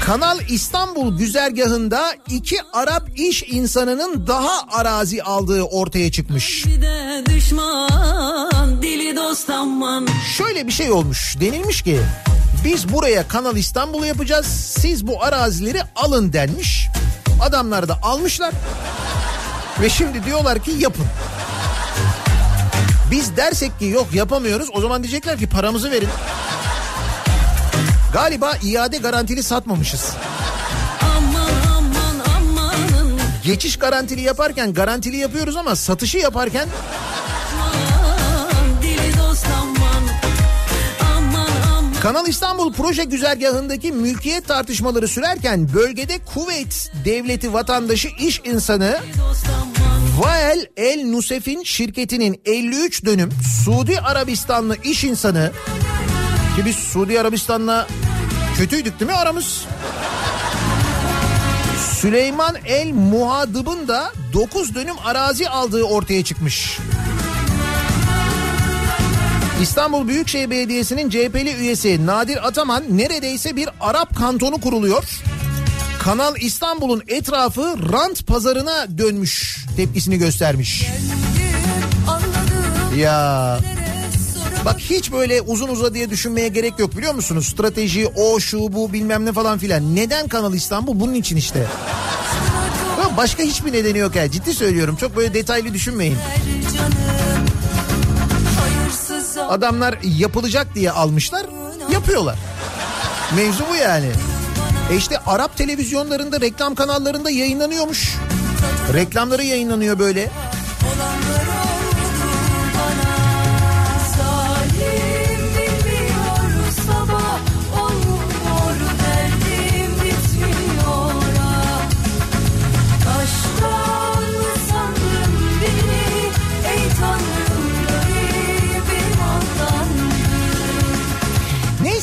[0.00, 6.64] Kanal İstanbul güzergahında iki Arap iş insanının daha arazi aldığı ortaya çıkmış.
[7.34, 8.82] Düşman
[10.36, 11.36] Şöyle bir şey olmuş.
[11.40, 12.00] Denilmiş ki
[12.66, 14.46] biz buraya Kanal İstanbul'u yapacağız.
[14.80, 16.88] Siz bu arazileri alın denmiş.
[17.42, 18.52] Adamlar da almışlar.
[19.80, 21.06] Ve şimdi diyorlar ki yapın.
[23.10, 24.68] Biz dersek ki yok yapamıyoruz.
[24.72, 26.08] O zaman diyecekler ki paramızı verin.
[28.12, 30.12] Galiba iade garantili satmamışız.
[33.44, 36.68] Geçiş garantili yaparken garantili yapıyoruz ama satışı yaparken
[42.02, 49.00] Kanal İstanbul proje güzergahındaki mülkiyet tartışmaları sürerken bölgede Kuveyt devleti vatandaşı iş insanı
[50.18, 53.30] Vael El Nusef'in şirketinin 53 dönüm
[53.64, 55.52] Suudi Arabistanlı iş insanı
[56.56, 57.86] ki biz Suudi Arabistan'la
[58.56, 59.64] kötüydük değil mi aramız?
[62.00, 66.78] Süleyman El Muhadıb'ın da 9 dönüm arazi aldığı ortaya çıkmış.
[69.62, 75.04] İstanbul Büyükşehir Belediyesi'nin CHP'li üyesi Nadir Ataman neredeyse bir Arap kantonu kuruluyor.
[75.98, 80.86] Kanal İstanbul'un etrafı rant pazarına dönmüş tepkisini göstermiş.
[82.96, 83.58] Ya
[84.64, 87.46] bak hiç böyle uzun uzadıya düşünmeye gerek yok biliyor musunuz?
[87.46, 89.96] Strateji o şu bu bilmem ne falan filan.
[89.96, 91.00] Neden Kanal İstanbul?
[91.00, 91.66] Bunun için işte.
[93.16, 94.96] Başka hiçbir nedeni yok ya ciddi söylüyorum.
[94.96, 96.16] Çok böyle detaylı düşünmeyin.
[99.48, 101.46] Adamlar yapılacak diye almışlar
[101.92, 102.38] yapıyorlar.
[103.36, 104.10] Mevzu bu yani.
[104.92, 108.14] E işte Arap televizyonlarında reklam kanallarında yayınlanıyormuş.
[108.94, 110.30] Reklamları yayınlanıyor böyle.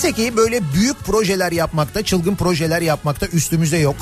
[0.04, 3.96] Neyse ki böyle büyük projeler yapmakta, çılgın projeler yapmakta üstümüze yok.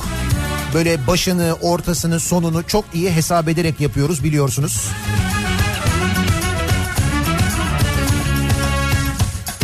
[0.73, 4.87] Böyle başını, ortasını, sonunu çok iyi hesap ederek yapıyoruz biliyorsunuz.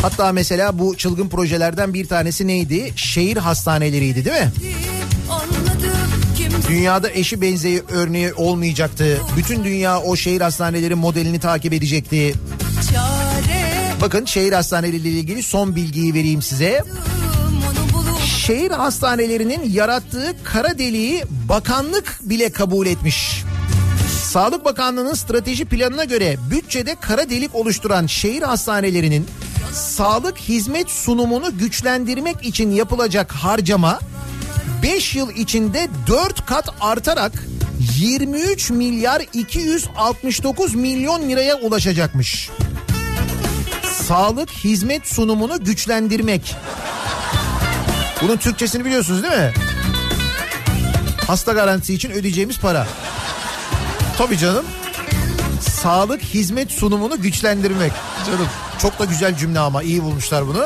[0.01, 2.93] Hatta mesela bu çılgın projelerden bir tanesi neydi?
[2.95, 4.51] Şehir hastaneleriydi değil mi?
[6.69, 9.21] Dünyada eşi benzeyi örneği olmayacaktı.
[9.37, 12.33] Bütün dünya o şehir hastaneleri modelini takip edecekti.
[14.01, 16.83] Bakın şehir hastaneleriyle ilgili son bilgiyi vereyim size.
[18.45, 23.43] şehir hastanelerinin yarattığı kara deliği bakanlık bile kabul etmiş.
[24.23, 29.27] Sağlık Bakanlığı'nın strateji planına göre bütçede kara delik oluşturan şehir hastanelerinin
[29.73, 33.99] sağlık hizmet sunumunu güçlendirmek için yapılacak harcama
[34.83, 37.31] 5 yıl içinde 4 kat artarak
[37.97, 42.49] 23 milyar 269 milyon liraya ulaşacakmış.
[44.07, 46.55] Sağlık hizmet sunumunu güçlendirmek.
[48.21, 49.53] Bunun Türkçesini biliyorsunuz değil mi?
[51.27, 52.87] Hasta garantisi için ödeyeceğimiz para.
[54.17, 54.65] Tabii canım.
[55.61, 57.91] Sağlık hizmet sunumunu güçlendirmek.
[58.25, 58.47] Canım
[58.81, 60.65] çok da güzel cümle ama iyi bulmuşlar bunu.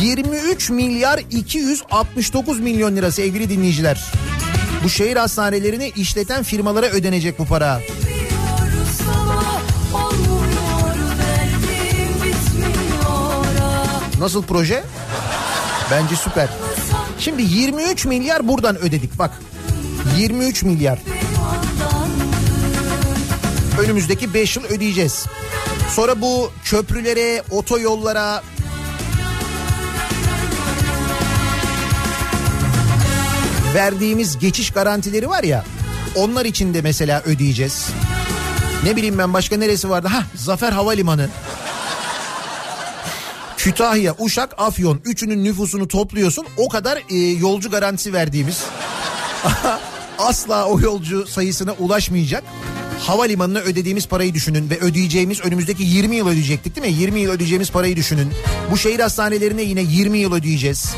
[0.00, 4.04] 23 milyar 269 milyon lira sevgili dinleyiciler.
[4.84, 7.80] Bu şehir hastanelerini işleten firmalara ödenecek bu para.
[14.18, 14.84] Nasıl proje?
[15.90, 16.48] Bence süper.
[17.18, 19.30] Şimdi 23 milyar buradan ödedik bak.
[20.18, 20.98] 23 milyar.
[23.80, 25.26] Önümüzdeki 5 yıl ödeyeceğiz.
[25.94, 28.42] Sonra bu köprülere, otoyollara
[33.74, 35.64] verdiğimiz geçiş garantileri var ya
[36.14, 37.86] onlar için de mesela ödeyeceğiz.
[38.84, 40.08] Ne bileyim ben başka neresi vardı?
[40.08, 41.28] Ha Zafer Havalimanı.
[43.58, 46.46] Kütahya, Uşak, Afyon üçünün nüfusunu topluyorsun.
[46.56, 48.64] O kadar e, yolcu garantisi verdiğimiz
[50.18, 52.44] asla o yolcu sayısına ulaşmayacak.
[52.98, 57.00] Havalimanına ödediğimiz parayı düşünün ve ödeyeceğimiz önümüzdeki 20 yıl ödeyecektik değil mi?
[57.00, 58.28] 20 yıl ödeyeceğimiz parayı düşünün.
[58.70, 60.94] Bu şehir hastanelerine yine 20 yıl ödeyeceğiz.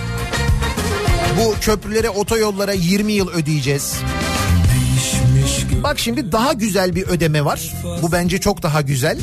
[1.39, 3.95] Bu köprülere, otoyollara 20 yıl ödeyeceğiz.
[5.91, 7.73] Bak şimdi daha güzel bir ödeme var.
[8.03, 9.19] Bu bence çok daha güzel.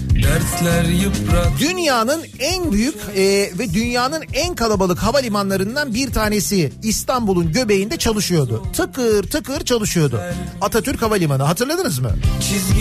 [1.59, 3.21] Dünyanın en büyük e,
[3.59, 8.63] ve dünyanın en kalabalık havalimanlarından bir tanesi İstanbul'un göbeğinde çalışıyordu.
[8.73, 10.21] Tıkır tıkır çalışıyordu.
[10.61, 12.11] Atatürk Havalimanı hatırladınız mı?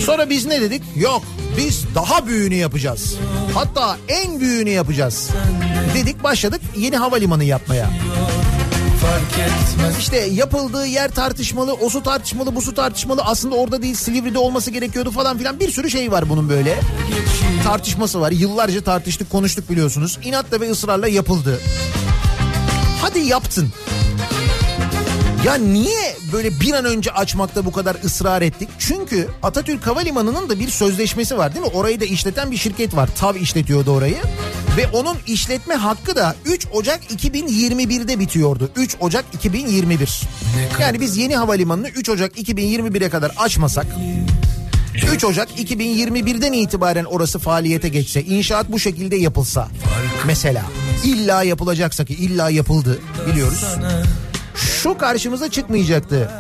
[0.05, 0.82] Sonra biz ne dedik?
[0.97, 1.22] Yok
[1.59, 3.14] biz daha büyüğünü yapacağız.
[3.55, 5.30] Hatta en büyüğünü yapacağız.
[5.95, 7.91] Dedik başladık yeni havalimanı yapmaya.
[9.99, 13.23] İşte yapıldığı yer tartışmalı, o su tartışmalı, bu su tartışmalı.
[13.25, 15.61] Aslında orada değil Silivri'de olması gerekiyordu falan filan.
[15.61, 16.81] Bir sürü şey var bunun böyle.
[17.65, 18.31] Tartışması var.
[18.31, 20.19] Yıllarca tartıştık, konuştuk biliyorsunuz.
[20.25, 21.61] İnatla ve ısrarla yapıldı.
[23.03, 23.73] Hadi yaptın.
[25.47, 28.69] Ya niye böyle bir an önce açmakta bu kadar ısrar ettik?
[28.79, 31.73] Çünkü Atatürk Havalimanı'nın da bir sözleşmesi var değil mi?
[31.75, 33.09] Orayı da işleten bir şirket var.
[33.19, 34.17] TAV işletiyordu orayı.
[34.77, 38.70] Ve onun işletme hakkı da 3 Ocak 2021'de bitiyordu.
[38.77, 40.20] 3 Ocak 2021.
[40.81, 43.87] Yani biz yeni havalimanını 3 Ocak 2021'e kadar açmasak
[45.14, 49.68] 3 Ocak 2021'den itibaren orası faaliyete geçse, inşaat bu şekilde yapılsa
[50.27, 50.62] mesela
[51.05, 53.01] illa yapılacaksa ki illa yapıldı
[53.31, 53.64] biliyoruz.
[54.55, 56.31] Şu karşımıza çıkmayacaktı.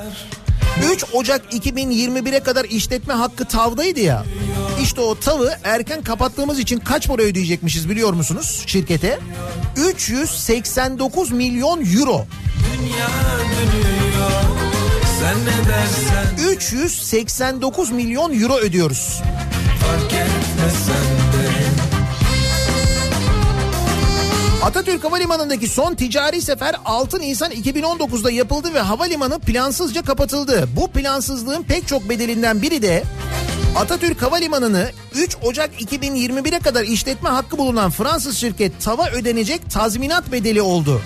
[0.92, 4.24] 3 Ocak 2021'e kadar işletme hakkı tavdaydı ya.
[4.86, 9.18] İşte o tavı erken kapattığımız için kaç para ödeyecekmişiz biliyor musunuz şirkete?
[9.76, 12.26] 389 milyon euro.
[12.72, 13.08] Dünya
[13.56, 14.30] dönüyor
[15.20, 19.20] Sen ne dersen 389 milyon euro ödüyoruz.
[19.80, 20.26] fark
[24.62, 30.68] Atatürk Havalimanı'ndaki son ticari sefer 6 Nisan 2019'da yapıldı ve havalimanı plansızca kapatıldı.
[30.76, 33.02] Bu plansızlığın pek çok bedelinden biri de
[33.76, 40.62] Atatürk Havalimanı'nı 3 Ocak 2021'e kadar işletme hakkı bulunan Fransız şirket TAV'a ödenecek tazminat bedeli
[40.62, 41.02] oldu.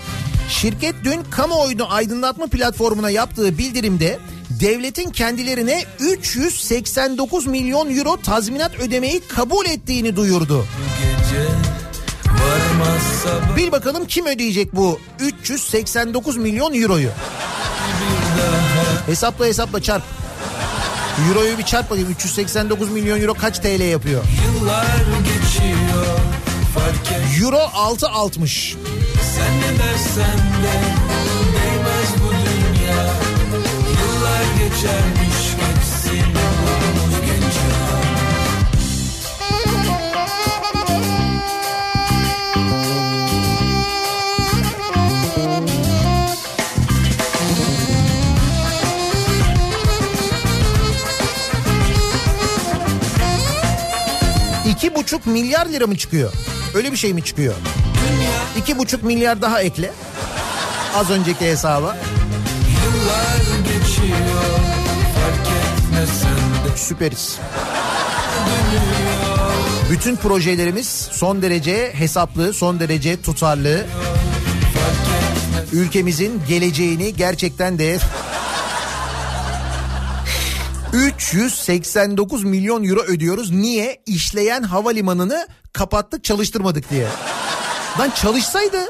[0.48, 4.18] Şirket dün kamuoyunu aydınlatma platformuna yaptığı bildirimde
[4.50, 10.64] devletin kendilerine 389 milyon euro tazminat ödemeyi kabul ettiğini duyurdu.
[13.56, 17.10] Bil bakalım kim ödeyecek bu 389 milyon euroyu?
[19.06, 20.19] Hesapla hesapla çarp.
[21.28, 24.22] Euroyu bir çarp bakayım 389 milyon euro kaç TL yapıyor?
[24.46, 26.06] Yıllar geçiyor
[26.74, 28.74] fark et Euro 6.60.
[29.36, 30.74] Sen ne dersen de
[31.52, 33.04] değmez bu dünya
[34.00, 35.39] Yıllar geçermiş
[55.00, 56.32] buçuk milyar lira mı çıkıyor?
[56.74, 57.54] Öyle bir şey mi çıkıyor?
[58.56, 59.92] İki buçuk milyar daha ekle.
[60.94, 61.96] Az önceki hesaba.
[62.84, 64.18] Yıllar geçiyor
[65.14, 67.38] fark etmesen de Süperiz.
[69.90, 73.86] Bütün projelerimiz son derece hesaplı, son derece tutarlı.
[75.72, 77.98] ülkemizin geleceğini gerçekten de
[80.92, 83.50] 389 milyon euro ödüyoruz.
[83.50, 84.02] Niye?
[84.06, 87.06] İşleyen havalimanını kapattık çalıştırmadık diye.
[87.98, 88.88] Lan çalışsaydı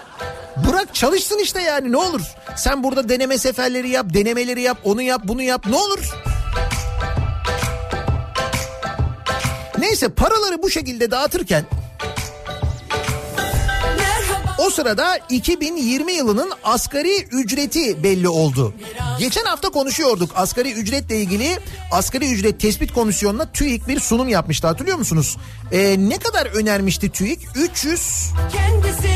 [0.69, 2.21] bırak çalışsın işte yani ne olur.
[2.57, 6.15] Sen burada deneme seferleri yap, denemeleri yap, onu yap, bunu yap ne olur.
[9.79, 11.65] Neyse paraları bu şekilde dağıtırken
[14.71, 18.75] o sırada 2020 yılının asgari ücreti belli oldu.
[19.19, 21.59] Geçen hafta konuşuyorduk asgari ücretle ilgili
[21.93, 25.37] asgari ücret tespit komisyonuna TÜİK bir sunum yapmıştı hatırlıyor musunuz?
[25.73, 27.39] Ee, ne kadar önermişti TÜİK?
[27.55, 29.09] 300 Kendisi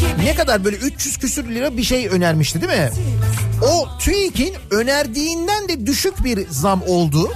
[0.00, 2.90] kimi ne kadar böyle 300 küsür lira bir şey önermişti değil mi?
[3.62, 7.32] O TÜİK'in önerdiğinden de düşük bir zam oldu.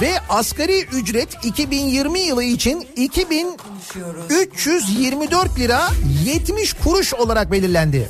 [0.00, 5.88] Ve asgari ücret 2020 yılı için 2324 lira
[6.24, 8.08] 70 kuruş olarak belirlendi.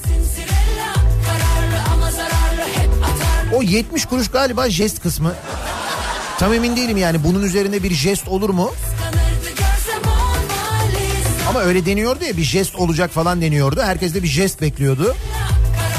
[3.55, 5.35] O 70 kuruş galiba jest kısmı.
[6.39, 8.73] Tam emin değilim yani bunun üzerinde bir jest olur mu?
[11.49, 13.83] Ama öyle deniyordu ya bir jest olacak falan deniyordu.
[13.83, 15.17] Herkes de bir jest bekliyordu.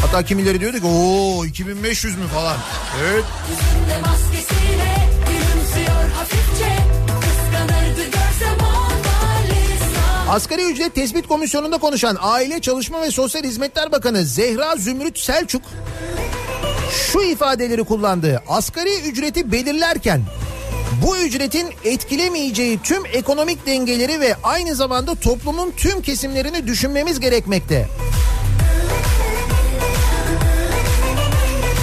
[0.01, 2.57] Hatta kimileri diyordu ki ooo 2500 mü falan.
[3.03, 3.23] Evet.
[10.29, 15.61] Asgari ücret tespit komisyonunda konuşan Aile Çalışma ve Sosyal Hizmetler Bakanı Zehra Zümrüt Selçuk
[16.91, 18.43] şu ifadeleri kullandı.
[18.47, 20.21] Asgari ücreti belirlerken
[21.05, 27.87] bu ücretin etkilemeyeceği tüm ekonomik dengeleri ve aynı zamanda toplumun tüm kesimlerini düşünmemiz gerekmekte.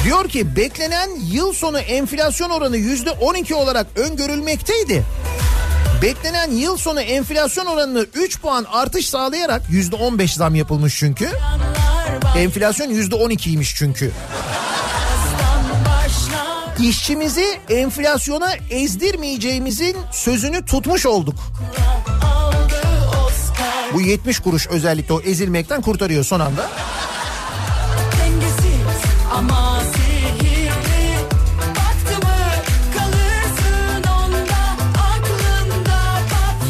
[0.04, 5.04] Diyor ki beklenen yıl sonu enflasyon oranı yüzde 12 olarak öngörülmekteydi.
[6.04, 11.28] Beklenen yıl sonu enflasyon oranını 3 puan artış sağlayarak yüzde 15 zam yapılmış çünkü.
[12.36, 14.12] Enflasyon yüzde 12'ymiş çünkü.
[15.14, 21.36] baştan başlar İşçimizi enflasyona ezdirmeyeceğimizin sözünü tutmuş olduk.
[23.94, 26.68] Bu 70 kuruş özellikle o ezilmekten kurtarıyor son anda.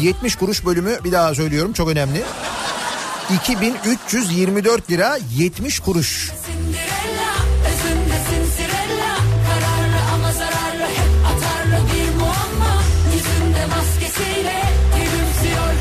[0.05, 2.23] 70 kuruş bölümü bir daha söylüyorum çok önemli.
[3.41, 6.31] 2324 lira 70 kuruş.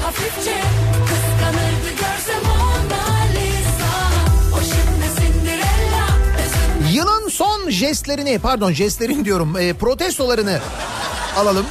[0.03, 0.61] Hafifçe
[1.07, 1.95] Kıskanırdı
[6.93, 10.61] Yılın son jestlerini pardon jestlerini diyorum e, protestolarını
[11.37, 11.67] alalım.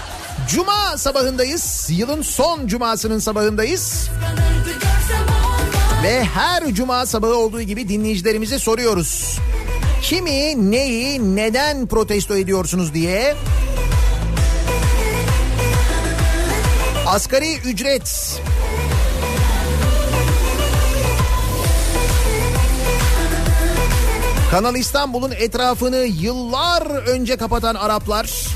[0.53, 1.87] Cuma sabahındayız.
[1.91, 4.09] Yılın son cumasının sabahındayız.
[6.03, 9.39] Ve her cuma sabahı olduğu gibi dinleyicilerimize soruyoruz.
[10.01, 13.35] Kimi, neyi, neden protesto ediyorsunuz diye.
[17.07, 18.41] Asgari ücret.
[24.51, 28.47] Kanal İstanbul'un etrafını yıllar önce kapatan Araplar,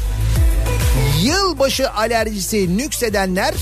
[1.28, 3.54] yılbaşı alerjisi nüksedenler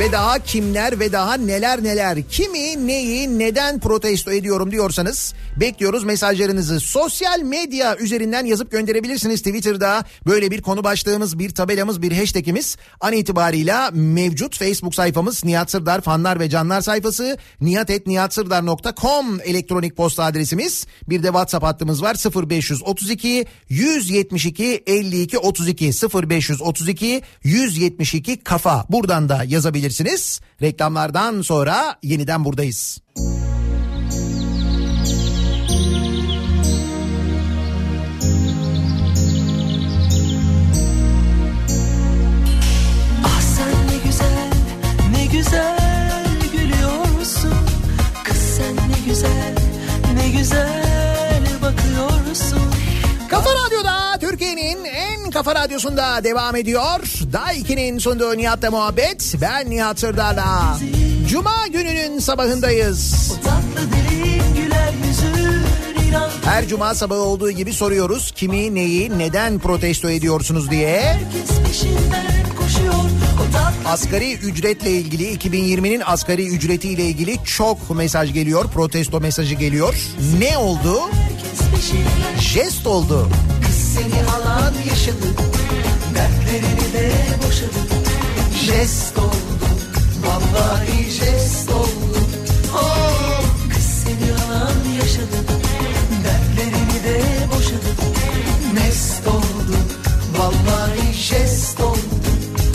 [0.00, 6.80] ve daha kimler ve daha neler neler kimi neyi neden protesto ediyorum diyorsanız bekliyoruz mesajlarınızı.
[6.80, 10.04] Sosyal medya üzerinden yazıp gönderebilirsiniz Twitter'da.
[10.26, 14.58] Böyle bir konu başlığımız bir tabelamız bir hashtagimiz an itibarıyla mevcut.
[14.58, 17.36] Facebook sayfamız Nihat Sırdar fanlar ve canlar sayfası.
[17.60, 20.86] Nihatetnihatsırdar.com elektronik posta adresimiz.
[21.08, 22.16] Bir de WhatsApp hattımız var
[22.50, 25.90] 0532 172 52 32
[26.30, 28.84] 0532 172 kafa.
[28.88, 29.83] Buradan da yazabilirsiniz.
[30.62, 32.98] Reklamlardan sonra yeniden buradayız.
[43.24, 44.52] Ah sen ne güzel,
[45.16, 47.54] ne güzel gülüyorsun.
[48.24, 49.54] Kız sen ne güzel,
[50.14, 52.62] ne güzel bakıyorsun.
[53.30, 57.00] Kafa Radyo'da Türkiye'nin en kafa radyosunda devam ediyor.
[57.32, 59.34] Daiki'nin sunduğu Nihat'la muhabbet.
[59.40, 60.78] Ben Nihat Sırdar'la.
[61.28, 63.32] Cuma gününün sabahındayız.
[66.44, 68.32] Her cuma sabahı olduğu gibi soruyoruz.
[68.36, 71.16] Kimi, neyi, neden protesto ediyorsunuz diye.
[73.86, 78.64] Asgari ücretle ilgili 2020'nin asgari ücretiyle ilgili çok mesaj geliyor.
[78.64, 79.94] Protesto mesajı geliyor.
[80.38, 81.00] Ne oldu?
[83.94, 85.26] seni alan yaşadı
[86.14, 87.12] Dertlerini de
[87.46, 87.80] boşadı
[88.66, 89.66] Jest oldu
[90.26, 92.18] Vallahi jest oldu
[92.74, 93.42] oh!
[93.74, 95.38] Kız seni alan yaşadı
[96.24, 97.22] Dertlerini de
[97.56, 97.90] boşadı
[98.74, 99.76] Mest oldu
[100.38, 101.98] Vallahi jest oldu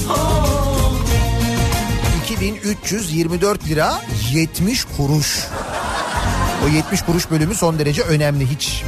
[0.09, 0.91] oh!
[2.23, 4.01] 2324 lira
[4.31, 5.47] 70 kuruş.
[6.65, 8.83] O 70 kuruş bölümü son derece önemli hiç.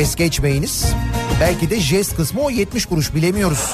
[0.00, 0.84] Es geçmeyiniz.
[1.40, 3.70] Belki de jest kısmı o 70 kuruş bilemiyoruz.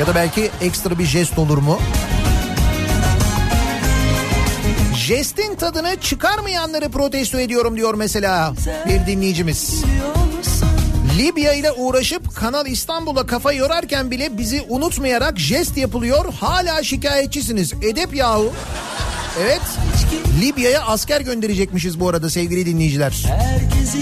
[0.00, 1.78] Ya da belki ekstra bir jest olur mu?
[4.94, 8.52] Jestin tadını çıkarmayanları protesto ediyorum diyor mesela
[8.88, 9.84] bir dinleyicimiz.
[11.18, 16.32] Libya ile uğraşıp Kanal İstanbul'a kafa yorarken bile bizi unutmayarak jest yapılıyor.
[16.40, 17.72] Hala şikayetçisiniz.
[17.72, 18.52] Edep yahu.
[19.42, 19.62] Evet.
[20.40, 23.24] Libya'ya asker gönderecekmişiz bu arada sevgili dinleyiciler.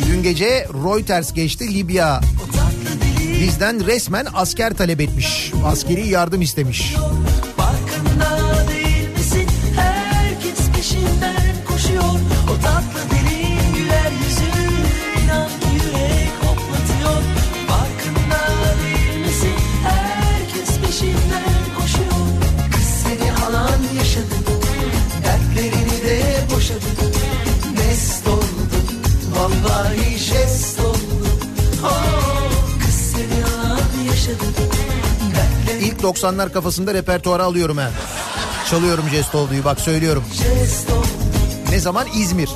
[0.09, 2.21] Dün gece Reuters geçti Libya
[3.41, 5.53] bizden resmen asker talep etmiş.
[5.67, 6.95] Askeri yardım istemiş.
[36.05, 37.91] 90'lar kafasında repertuara alıyorum ha.
[38.71, 40.25] Çalıyorum jest olduğu bak söylüyorum.
[41.71, 42.49] Ne zaman İzmir.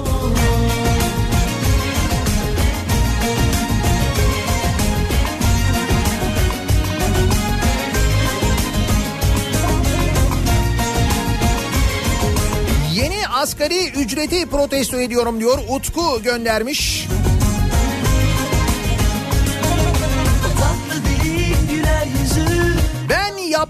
[12.94, 15.58] Yeni asgari ücreti protesto ediyorum diyor.
[15.68, 17.08] Utku göndermiş.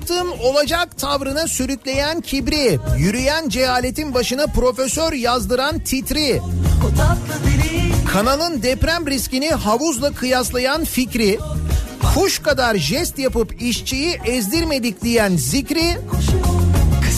[0.09, 6.41] Yaptığım olacak tavrına sürükleyen kibri, yürüyen cehaletin başına profesör yazdıran titri,
[8.13, 11.39] kanalın deprem riskini havuzla kıyaslayan fikri,
[12.15, 15.99] kuş kadar jest yapıp işçiyi ezdirmedik diyen zikri,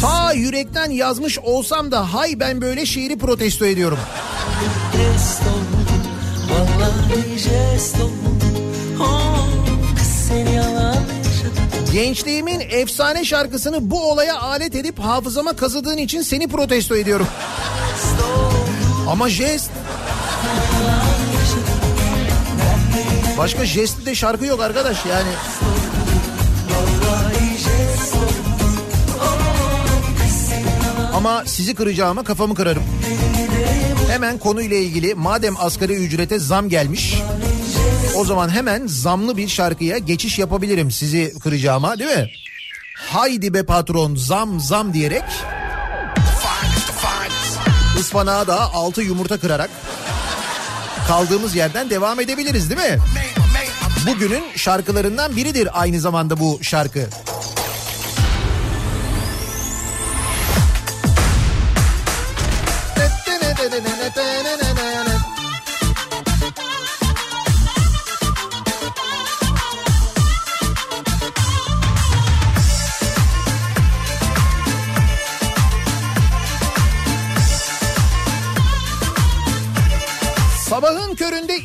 [0.00, 3.98] ta yürekten yazmış olsam da hay ben böyle şiiri protesto ediyorum.
[11.92, 17.26] Gençliğimin efsane şarkısını bu olaya alet edip hafızama kazıdığın için seni protesto ediyorum.
[19.08, 19.70] Ama jest...
[23.38, 25.28] Başka jestli de şarkı yok arkadaş yani.
[31.14, 32.82] Ama sizi kıracağıma kafamı kırarım.
[34.10, 37.14] Hemen konuyla ilgili madem asgari ücrete zam gelmiş
[38.20, 42.30] o zaman hemen zamlı bir şarkıya geçiş yapabilirim sizi kıracağıma değil mi?
[42.94, 45.22] Haydi be patron zam zam diyerek
[48.00, 49.70] ıspanağa da altı yumurta kırarak
[51.08, 52.98] kaldığımız yerden devam edebiliriz değil mi?
[54.06, 57.08] Bugünün şarkılarından biridir aynı zamanda bu şarkı.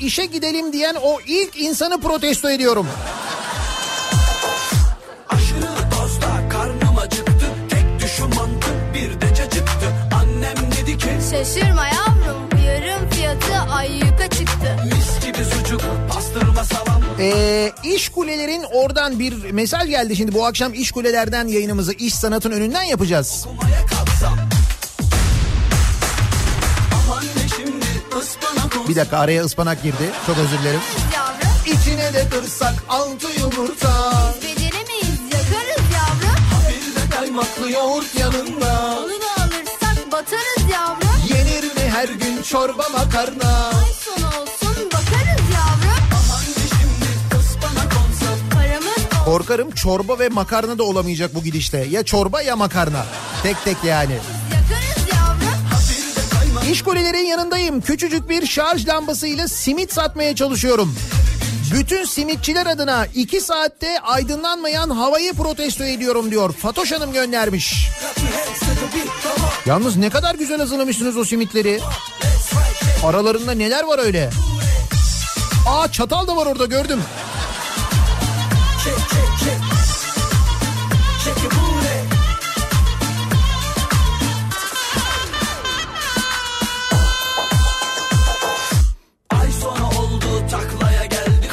[0.06, 2.88] İşe gidelim diyen o ilk insanı protesto ediyorum.
[5.30, 9.86] Aşırı dozda karnım acıktı Tek düşüm mantı bir de cacıktı
[10.16, 14.78] Annem dedi ki Şaşırma yavrum yarım fiyatı ayyuka çıktı.
[14.84, 15.82] mis gibi sucuk
[16.14, 21.93] Pastırma salam Ee, iş kulelerin oradan bir mesaj geldi şimdi bu akşam iş kulelerden yayınımızı
[21.93, 23.45] iş sanatın önünden yapacağız.
[23.62, 23.94] Maya
[28.89, 30.79] Bir dakika araya ıspanak girdi çok özür dilerim.
[31.15, 34.13] Yavrum İçine de kırsak altı yumurta
[34.43, 36.39] beceremeyiz yakarız yavrum.
[36.69, 41.09] Bir de kaymaklı yoğurt yanında Onu da alırsak batarız yavrum.
[41.29, 43.55] Yenir mi her gün çorba makarna?
[43.67, 45.95] Ay sonu olsun bakarız yavrum.
[49.25, 51.77] Korkarım çorba ve makarna da olamayacak bu gidişte.
[51.89, 53.05] Ya çorba ya makarna.
[53.43, 54.17] Tek tek yani.
[56.66, 56.72] Yakarız yavrum.
[56.72, 57.82] İş kulelerin yanındayım.
[57.82, 60.95] Küçücük bir şarj lambasıyla simit satmaya çalışıyorum.
[61.74, 66.53] Bütün simitçiler adına iki saatte aydınlanmayan havayı protesto ediyorum diyor.
[66.53, 67.89] Fatoş Hanım göndermiş.
[69.66, 71.80] Yalnız ne kadar güzel hazırlamışsınız o simitleri.
[73.05, 74.30] Aralarında neler var öyle?
[75.68, 77.01] Aa çatal da var orada gördüm.
[78.84, 79.55] Çek çek Çek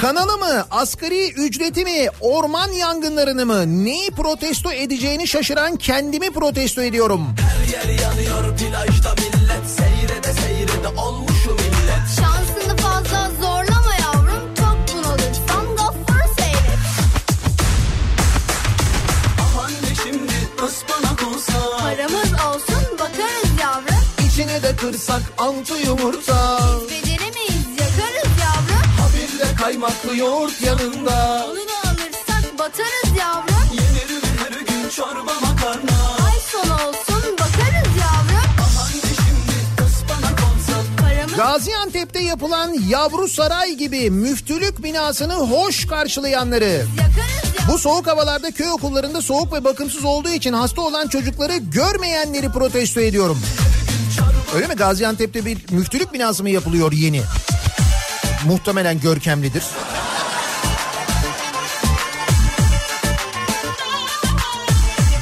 [0.02, 7.26] Kanalı mı, asgari ücreti mi, orman yangınlarını mı, neyi protesto edeceğini şaşıran kendimi protesto ediyorum.
[7.38, 12.08] Her yer yanıyor plajda millet Seyrede seyrede olmuşum millet.
[12.16, 16.82] Şansını fazla zorlama yavrum Çok bunalırsan gaffır seyret.
[19.58, 21.78] Anne şimdi ıspanak olsa?
[21.82, 24.04] Paramız olsun bakarız yavrum.
[24.28, 26.32] İçine de kırsak altı yumurta.
[26.32, 27.11] Yavrum
[29.42, 36.40] De kaymaklı yoğurt yanında Onu da alırsak batarız yavrum Yenir her gün çorba makarna Ay
[36.52, 44.82] sonu olsun bakarız yavrum Anne şimdi ıspanak olsa Paramız Gaziantep'te yapılan yavru saray gibi müftülük
[44.82, 46.86] binasını hoş karşılayanları.
[46.96, 52.48] yakarız Bu soğuk havalarda köy okullarında soğuk ve bakımsız olduğu için hasta olan çocukları görmeyenleri
[52.48, 53.38] protesto ediyorum.
[54.54, 54.74] Öyle mi?
[54.74, 57.22] Gaziantep'te bir müftülük binası mı yapılıyor yeni?
[58.46, 59.64] Muhtemelen görkemlidir.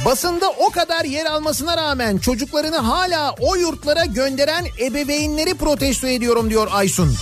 [0.05, 6.67] Basında o kadar yer almasına rağmen çocuklarını hala o yurtlara gönderen ebeveynleri protesto ediyorum diyor
[6.71, 7.15] Aysun.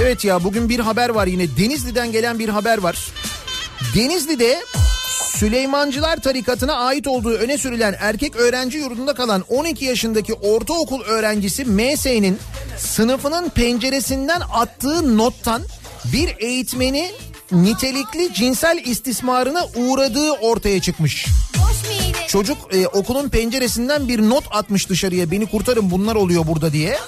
[0.00, 3.12] Evet ya bugün bir haber var yine Denizli'den gelen bir haber var.
[3.94, 4.64] Denizli'de
[5.38, 12.38] Süleymancılar tarikatına ait olduğu öne sürülen erkek öğrenci yurdunda kalan 12 yaşındaki ortaokul öğrencisi MS'nin
[12.78, 15.62] sınıfının penceresinden attığı nottan
[16.12, 17.10] bir eğitmeni
[17.52, 21.26] nitelikli cinsel istismarına uğradığı ortaya çıkmış.
[22.28, 26.98] Çocuk e, okulun penceresinden bir not atmış dışarıya beni kurtarın bunlar oluyor burada diye.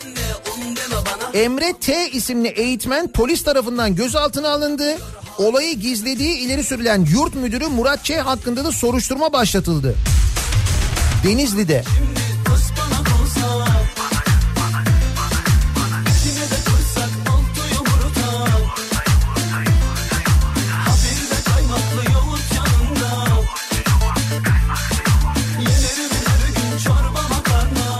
[1.34, 4.96] Emre T isimli eğitmen polis tarafından gözaltına alındı.
[5.40, 9.94] Olayı gizlediği ileri sürülen yurt müdürü Murat Ç hakkında da soruşturma başlatıldı.
[11.24, 11.84] Denizli'de.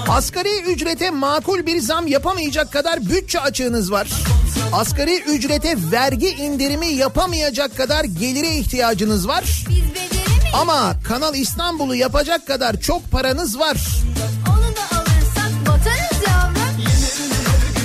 [0.08, 4.08] Asgari ücrete makul bir zam yapamayacak kadar bütçe açığınız var.
[4.72, 9.64] Asgari ücrete vergi indirimi yapamayacak kadar gelire ihtiyacınız var.
[10.54, 13.76] Ama Kanal İstanbul'u yapacak kadar çok paranız var.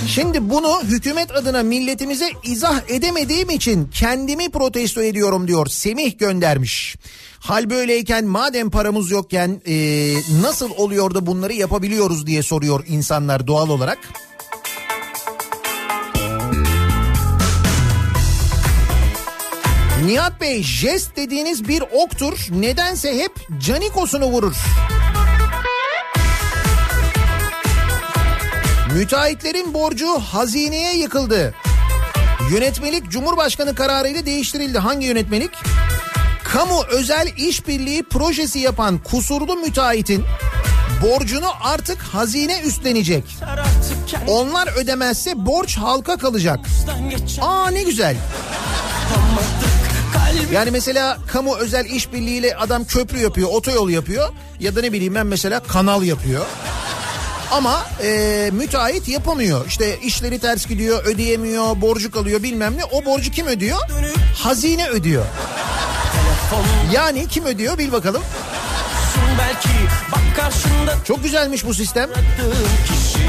[0.07, 5.67] Şimdi bunu hükümet adına milletimize izah edemediğim için kendimi protesto ediyorum diyor.
[5.67, 6.95] Semih göndermiş.
[7.39, 13.69] Hal böyleyken madem paramız yokken eee, nasıl oluyor da bunları yapabiliyoruz diye soruyor insanlar doğal
[13.69, 13.97] olarak.
[20.05, 24.55] Nihat Bey jest dediğiniz bir oktur nedense hep canikosunu vurur.
[28.93, 31.53] Müteahhitlerin borcu hazineye yıkıldı.
[32.51, 34.79] Yönetmelik Cumhurbaşkanı kararıyla değiştirildi.
[34.79, 35.51] Hangi yönetmelik?
[36.43, 40.25] Kamu özel işbirliği projesi yapan kusurlu müteahhitin
[41.01, 43.23] borcunu artık hazine üstlenecek.
[44.27, 46.59] Onlar ödemezse borç halka kalacak.
[47.41, 48.15] Aa ne güzel.
[50.53, 55.27] Yani mesela kamu özel işbirliğiyle adam köprü yapıyor, otoyol yapıyor ya da ne bileyim ben
[55.27, 56.45] mesela kanal yapıyor.
[57.51, 59.67] Ama e, müteahhit yapamıyor.
[59.67, 62.83] İşte işleri ters gidiyor, ödeyemiyor, borcu kalıyor bilmem ne.
[62.85, 63.77] O borcu kim ödüyor?
[64.35, 65.25] Hazine ödüyor.
[66.93, 68.23] Yani kim ödüyor bil bakalım.
[69.39, 69.69] Belki
[70.11, 72.09] bak karşında Çok güzelmiş bu sistem.
[72.87, 73.27] kişi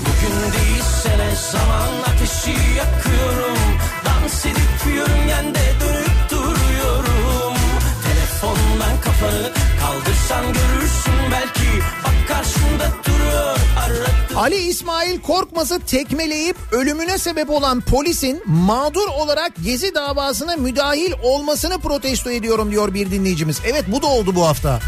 [0.00, 3.05] Bugün değilse zaman ateşi yakıyorum
[9.20, 17.80] kafanı kaldırsan görürsün belki Bak karşında duruyor aradığım Ali İsmail Korkmaz'ı tekmeleyip ölümüne sebep olan
[17.80, 23.60] polisin mağdur olarak Gezi davasına müdahil olmasını protesto ediyorum diyor bir dinleyicimiz.
[23.66, 24.80] Evet bu da oldu bu hafta.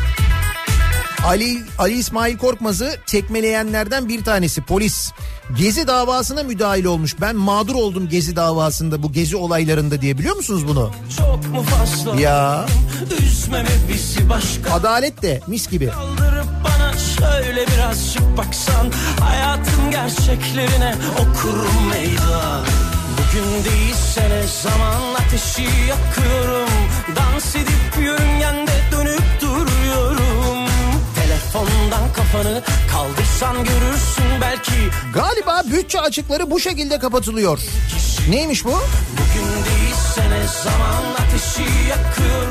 [1.26, 5.12] Ali Ali İsmail Korkmaz'ı tekmeleyenlerden bir tanesi polis.
[5.58, 7.16] Gezi davasına müdahil olmuş.
[7.20, 10.90] Ben mağdur oldum Gezi davasında bu Gezi olaylarında diye biliyor musunuz bunu?
[11.18, 12.66] çok mu fazla Ya
[13.22, 15.86] Üzmeme bizi başka adalet de mis gibi.
[15.90, 18.86] Kaldırıp bana şöyle birazcık baksan
[19.20, 22.62] Hayatın gerçeklerine okurum meydan
[23.18, 26.70] Bugün değilse ne zaman ateşi yakıyorum
[27.16, 28.37] Dans edip yörüngende
[32.32, 32.62] kafanı
[32.92, 34.72] kaldırsan görürsün belki
[35.14, 37.58] Galiba bütçe açıkları bu şekilde kapatılıyor.
[38.30, 38.80] Neymiş bu?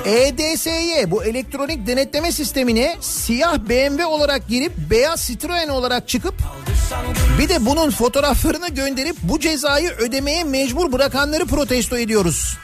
[0.05, 6.35] EDS'ye bu elektronik denetleme sistemine siyah BMW olarak girip beyaz Citroen olarak çıkıp
[7.39, 12.57] bir de bunun fotoğraflarını gönderip bu cezayı ödemeye mecbur bırakanları protesto ediyoruz.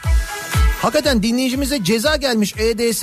[0.82, 3.02] Hakikaten dinleyicimize ceza gelmiş EDS.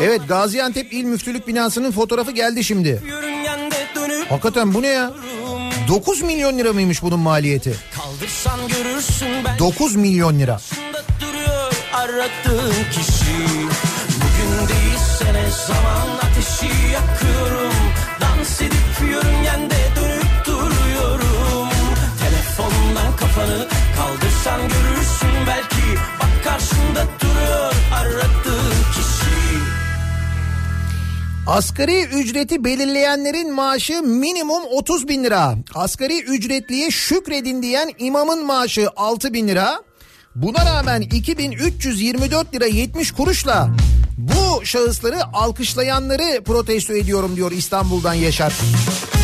[0.00, 3.02] Evet Gaziantep İl Müftülük binasının fotoğrafı geldi şimdi.
[4.28, 5.10] Hakikaten bu ne ya?
[5.88, 7.74] 9 milyon lira mıymış bunun maliyeti?
[7.96, 10.60] kaldırsan görürsün ben 9 milyon lira.
[11.20, 13.36] Duruyor aradığın kişi
[14.16, 17.72] Bugün değilse ne zaman ateşi yakıyorum
[18.20, 21.68] Dans edip yörüngende dönüp duruyorum
[22.22, 25.82] Telefondan kafanı kaldırsan görürsün belki
[26.94, 29.62] Karşında duruyor aradığın kişi
[31.46, 35.54] Asgari ücreti belirleyenlerin maaşı minimum 30 bin lira.
[35.74, 39.82] Asgari ücretliye şükredin diyen imamın maaşı 6 bin lira.
[40.36, 43.68] Buna rağmen 2324 lira 70 kuruşla
[44.18, 48.50] bu şahısları alkışlayanları protesto ediyorum diyor İstanbul'dan Yaşar.
[48.50, 49.21] İstanbul'a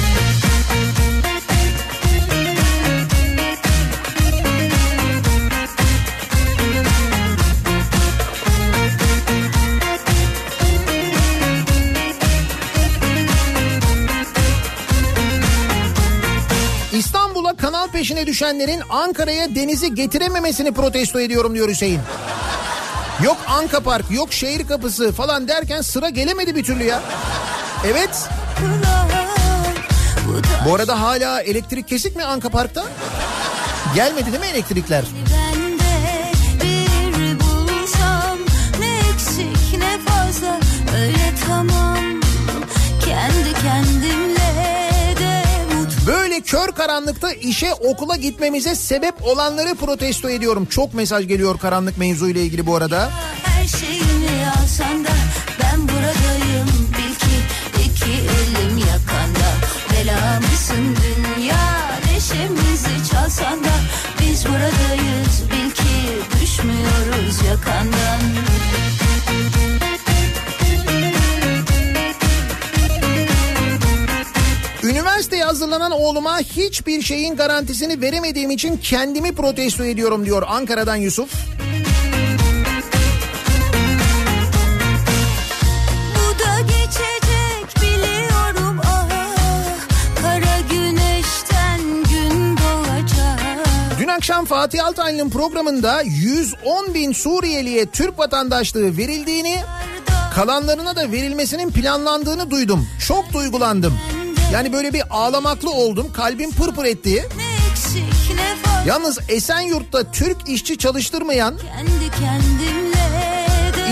[17.59, 22.01] kanal peşine düşenlerin Ankara'ya denizi getirememesini protesto ediyorum diyor Hüseyin.
[23.25, 27.03] Yok Anka Park, yok şehir kapısı falan derken sıra gelemedi bir türlü ya.
[27.87, 28.29] Evet.
[30.67, 32.85] Bu arada hala elektrik kesik mi Anka Park'ta?
[33.95, 35.05] Gelmedi değil mi elektrikler?
[35.31, 35.48] Ben
[46.41, 50.67] kör karanlıkta işe okula gitmemize sebep olanları protesto ediyorum.
[50.67, 53.11] Çok mesaj geliyor karanlık mevzuyla ilgili bu arada.
[53.45, 55.11] her şeyini alsan da
[55.61, 57.37] ben buradayım bil ki
[57.85, 59.49] iki elim yakanda
[59.93, 63.73] bela mısın dünya neşemizi çalsan da
[75.79, 81.31] Hazırlanan oğluma hiçbir şeyin garantisini veremediğim için kendimi protesto ediyorum diyor Ankara'dan Yusuf.
[94.11, 99.57] Ah akşam Fatih Altaylı'nın programında 110 bin Suriyeliye Türk vatandaşlığı verildiğini,
[100.35, 102.89] kalanlarına da verilmesinin planlandığını duydum.
[103.09, 104.18] Çok duygulandım.
[104.53, 107.29] Yani böyle bir ağlamaklı oldum, kalbim pırpır etti.
[108.87, 111.59] Yalnız Esenyurt'ta Türk işçi çalıştırmayan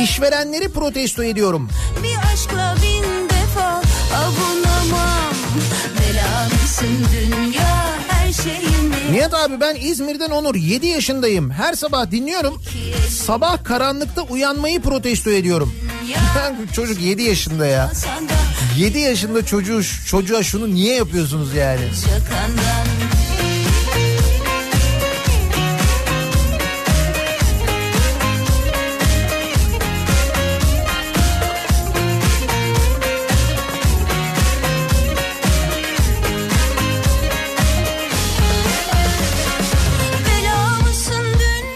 [0.03, 1.69] işverenleri protesto ediyorum.
[2.03, 3.83] Bir aşkla bin defa
[4.17, 5.35] avunamam
[6.01, 11.51] Bela mısın dünya her şeyini Nihat abi ben İzmir'den Onur 7 yaşındayım.
[11.51, 12.63] Her sabah dinliyorum.
[13.25, 15.75] Sabah karanlıkta uyanmayı protesto ediyorum.
[16.75, 17.91] Çocuk 7 yaşında ya.
[18.77, 21.81] Alsan da 7 yaşında çocuğu çocuğa şunu niye yapıyorsunuz yani?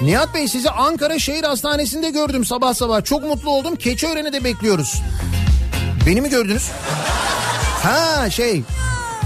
[0.03, 3.05] Nihat Bey sizi Ankara Şehir Hastanesi'nde gördüm sabah sabah.
[3.05, 3.77] Çok mutlu oldum.
[3.77, 5.03] Keçiören'e de bekliyoruz.
[6.07, 6.71] Beni mi gördünüz?
[7.83, 8.63] Ha şey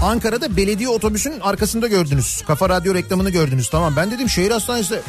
[0.01, 2.43] Ankara'da belediye otobüsünün arkasında gördünüz.
[2.47, 3.69] Kafa Radyo reklamını gördünüz.
[3.69, 5.01] Tamam ben dedim şehir hastanesi.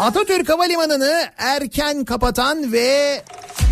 [0.00, 3.22] Atatürk Havalimanı'nı erken kapatan ve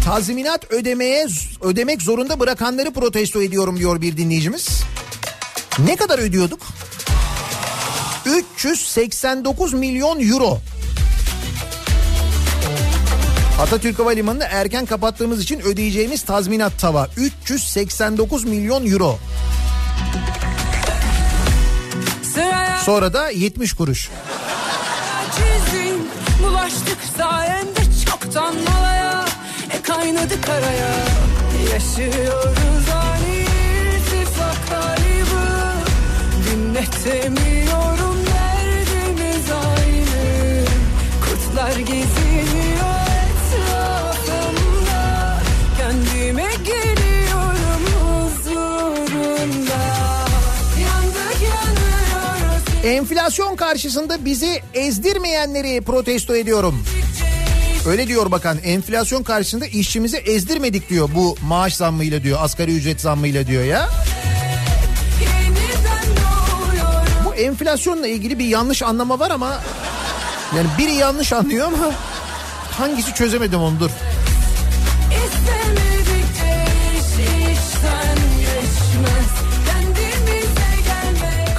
[0.04, 1.26] tazminat ödemeye
[1.60, 4.82] ödemek zorunda bırakanları protesto ediyorum diyor bir dinleyicimiz.
[5.78, 6.60] Ne kadar ödüyorduk?
[8.26, 10.58] 389 milyon euro.
[13.60, 19.18] Atatürk Havalimanı'nı erken kapattığımız için ödeyeceğimiz tazminat tava 389 milyon euro.
[22.84, 24.10] Sonra da 70 kuruş.
[26.42, 29.24] Bulaştık sayende çoktan malaya.
[29.70, 30.94] E kaynadı karaya
[31.72, 35.46] Yaşıyoruz ani irtifak kaybı
[36.50, 40.64] Dinletemiyorum derdimiz aynı.
[41.20, 42.57] Kurtlar geziniyor
[52.88, 56.84] Enflasyon karşısında bizi ezdirmeyenleri protesto ediyorum.
[57.86, 63.46] Öyle diyor bakan enflasyon karşısında işçimizi ezdirmedik diyor bu maaş zammıyla diyor asgari ücret zammıyla
[63.46, 63.88] diyor ya.
[67.24, 69.60] Bu enflasyonla ilgili bir yanlış anlama var ama
[70.56, 71.92] yani biri yanlış anlıyor ama
[72.78, 73.90] hangisi çözemedim onu dur.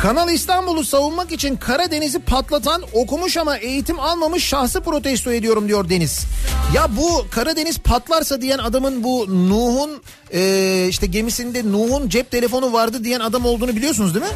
[0.09, 6.25] Kanal İstanbul'u savunmak için Karadeniz'i patlatan okumuş ama eğitim almamış şahsı protesto ediyorum diyor Deniz.
[6.73, 10.01] Ya bu Karadeniz patlarsa diyen adamın bu Nuh'un
[10.33, 14.31] e, işte gemisinde Nuh'un cep telefonu vardı diyen adam olduğunu biliyorsunuz değil mi?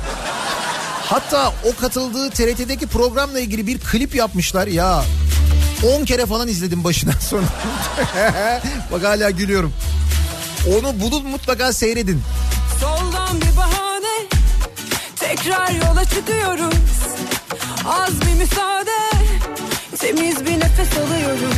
[1.05, 5.03] Hatta o katıldığı TRT'deki programla ilgili bir klip yapmışlar ya.
[6.01, 7.45] 10 kere falan izledim başından sonra.
[8.91, 9.73] Bak hala gülüyorum.
[10.77, 12.21] Onu bulun mutlaka seyredin.
[12.81, 13.72] Soldan bir bahane
[15.35, 16.73] Tekrar yola çıkıyoruz
[17.87, 18.91] Az bir müsaade
[19.99, 21.57] Temiz bir nefes alıyoruz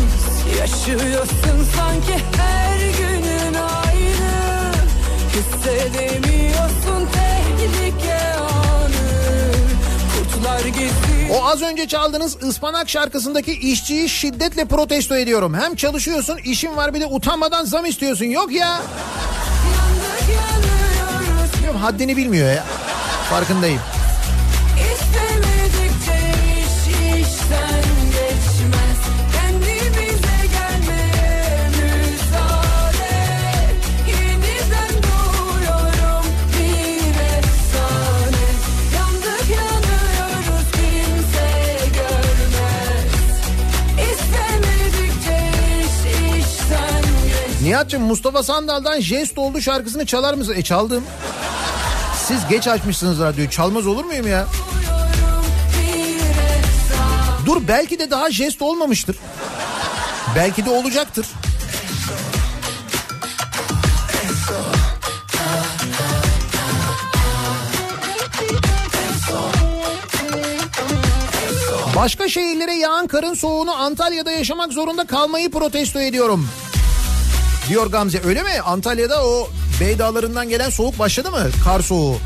[0.60, 4.72] Yaşıyorsun sanki her günün aynı
[5.34, 9.52] Hissedemiyorsun tehlike anı
[10.18, 15.54] Kurtlar geziyor O az önce çaldığınız ıspanak şarkısındaki işçiyi şiddetle protesto ediyorum.
[15.54, 18.26] Hem çalışıyorsun işin var bir de utanmadan zam istiyorsun.
[18.26, 18.68] Yok ya.
[18.68, 18.86] Yandık
[21.82, 22.64] haddini bilmiyor ya.
[23.30, 23.82] Farkındayım.
[47.66, 50.54] Nihat'cığım Mustafa Sandal'dan jest oldu şarkısını çalar mısın?
[50.58, 51.04] E çaldım.
[52.28, 53.50] Siz geç açmışsınız radyoyu.
[53.50, 54.48] Çalmaz olur muyum ya?
[57.46, 59.16] Dur belki de daha jest olmamıştır.
[60.36, 61.26] Belki de olacaktır.
[71.96, 76.50] Başka şehirlere yağan karın soğuğunu Antalya'da yaşamak zorunda kalmayı protesto ediyorum.
[77.70, 78.62] Diyor Gamze öyle mi?
[78.66, 79.50] Antalya'da o
[79.80, 81.48] Bey Dağları'ndan gelen soğuk başladı mı?
[81.64, 82.18] Kar soğuğu.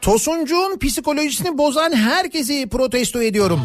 [0.00, 3.60] Tosuncuğun psikolojisini bozan herkesi protesto ediyorum.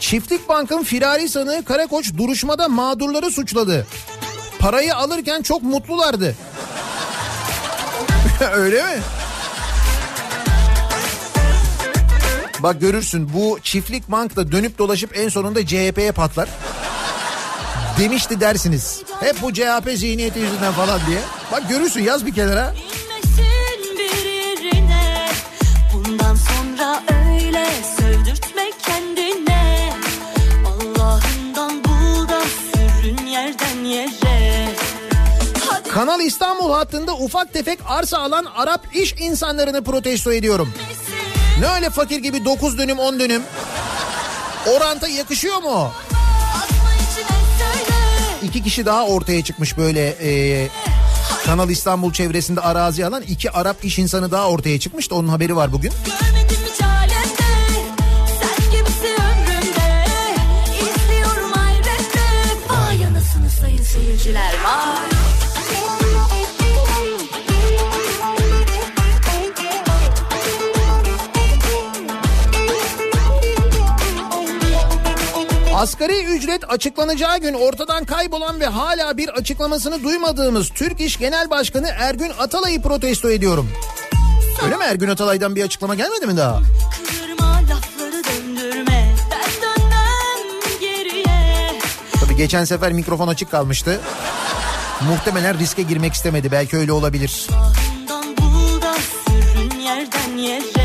[0.00, 3.86] Çiftlik Bank'ın firari sanığı Karakoç duruşmada mağdurları suçladı.
[4.58, 6.36] Parayı alırken çok mutlulardı.
[8.52, 9.02] Öyle mi?
[12.58, 16.48] Bak görürsün bu çiftlik bank da dönüp dolaşıp en sonunda CHP'ye patlar.
[17.98, 19.02] Demişti dersiniz.
[19.20, 21.18] Hep bu CHP zihniyeti yüzünden falan diye.
[21.52, 22.74] Bak görürsün yaz bir kenara.
[35.94, 40.74] Kanal İstanbul hattında ufak tefek arsa alan Arap iş insanlarını protesto ediyorum.
[41.60, 43.42] Ne öyle fakir gibi 9 dönüm 10 dönüm?
[44.76, 45.90] Oranta yakışıyor mu?
[48.42, 50.68] İki kişi daha ortaya çıkmış böyle e,
[51.46, 55.56] Kanal İstanbul çevresinde arazi alan iki Arap iş insanı daha ortaya çıkmış da onun haberi
[55.56, 55.90] var bugün.
[55.90, 56.00] Sen
[58.70, 59.22] gibisin
[75.92, 81.88] Asgari ücret açıklanacağı gün ortadan kaybolan ve hala bir açıklamasını duymadığımız Türk İş Genel Başkanı
[81.88, 83.70] Ergün Atalay'ı protesto ediyorum.
[84.64, 86.60] Öyle mi Ergün Atalay'dan bir açıklama gelmedi mi daha?
[92.20, 94.00] Tabii geçen sefer mikrofon açık kalmıştı.
[95.08, 96.52] Muhtemelen riske girmek istemedi.
[96.52, 97.46] Belki öyle olabilir.
[99.84, 100.81] Yerden yere.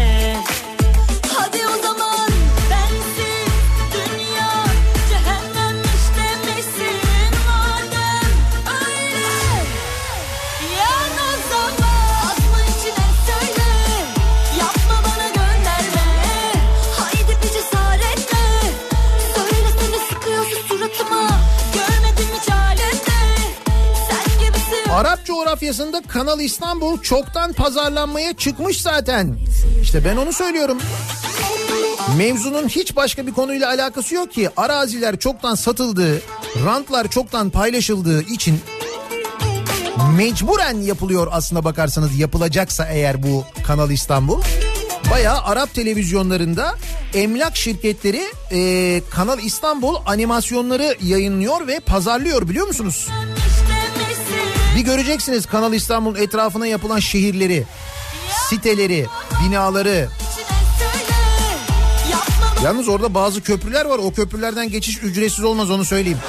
[25.58, 29.38] Coğrafyasında Kanal İstanbul çoktan pazarlanmaya çıkmış zaten.
[29.82, 30.78] İşte ben onu söylüyorum.
[32.18, 34.50] Mevzunun hiç başka bir konuyla alakası yok ki.
[34.58, 36.22] Araziler çoktan satıldığı,
[36.66, 38.60] rantlar çoktan paylaşıldığı için
[40.18, 44.42] mecburen yapılıyor aslına bakarsanız yapılacaksa eğer bu Kanal İstanbul.
[45.12, 46.76] Bayağı Arap televizyonlarında
[47.14, 53.08] emlak şirketleri e, Kanal İstanbul animasyonları yayınlıyor ve pazarlıyor biliyor musunuz?
[54.78, 57.64] Bir göreceksiniz Kanal İstanbul'un etrafına yapılan şehirleri,
[58.50, 59.06] siteleri,
[59.44, 60.10] binaları.
[62.64, 63.98] Yalnız orada bazı köprüler var.
[63.98, 66.20] O köprülerden geçiş ücretsiz olmaz onu söyleyeyim.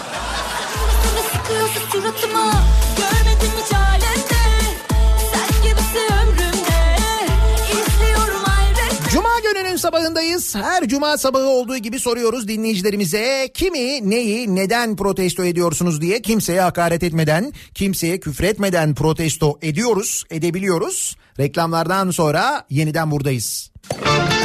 [9.78, 10.54] Sabahındayız.
[10.54, 17.02] Her cuma sabahı olduğu gibi soruyoruz dinleyicilerimize kimi, neyi, neden protesto ediyorsunuz diye kimseye hakaret
[17.02, 21.16] etmeden, kimseye küfretmeden protesto ediyoruz, edebiliyoruz.
[21.38, 23.70] Reklamlardan sonra yeniden buradayız.
[24.04, 24.37] Kafa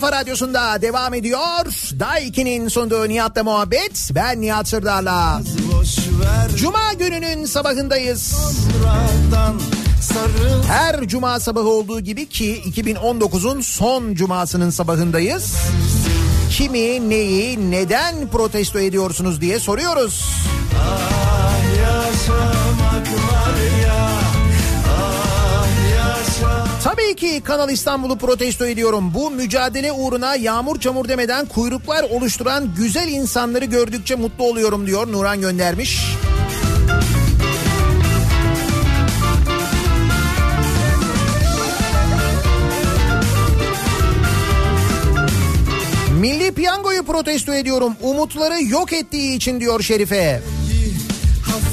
[0.00, 1.64] kafa radyosunda devam ediyor.
[2.00, 4.10] Daiki'nin sunduğu Nihat'la muhabbet.
[4.14, 5.42] Ben Nihat Sırdar'la.
[6.56, 8.22] Cuma gününün sabahındayız.
[8.22, 9.60] Sonradan
[10.68, 15.56] Her cuma sabahı olduğu gibi ki 2019'un son cumasının sabahındayız.
[16.50, 20.24] Kimi, neyi, neden protesto ediyorsunuz diye soruyoruz.
[20.80, 23.77] Ah yaşamak var
[27.08, 29.14] Tabii ki Kanal İstanbul'u protesto ediyorum.
[29.14, 35.40] Bu mücadele uğruna yağmur çamur demeden kuyruklar oluşturan güzel insanları gördükçe mutlu oluyorum diyor Nuran
[35.40, 36.00] göndermiş.
[46.20, 47.92] Milli piyangoyu protesto ediyorum.
[48.02, 50.42] Umutları yok ettiği için diyor Şerife.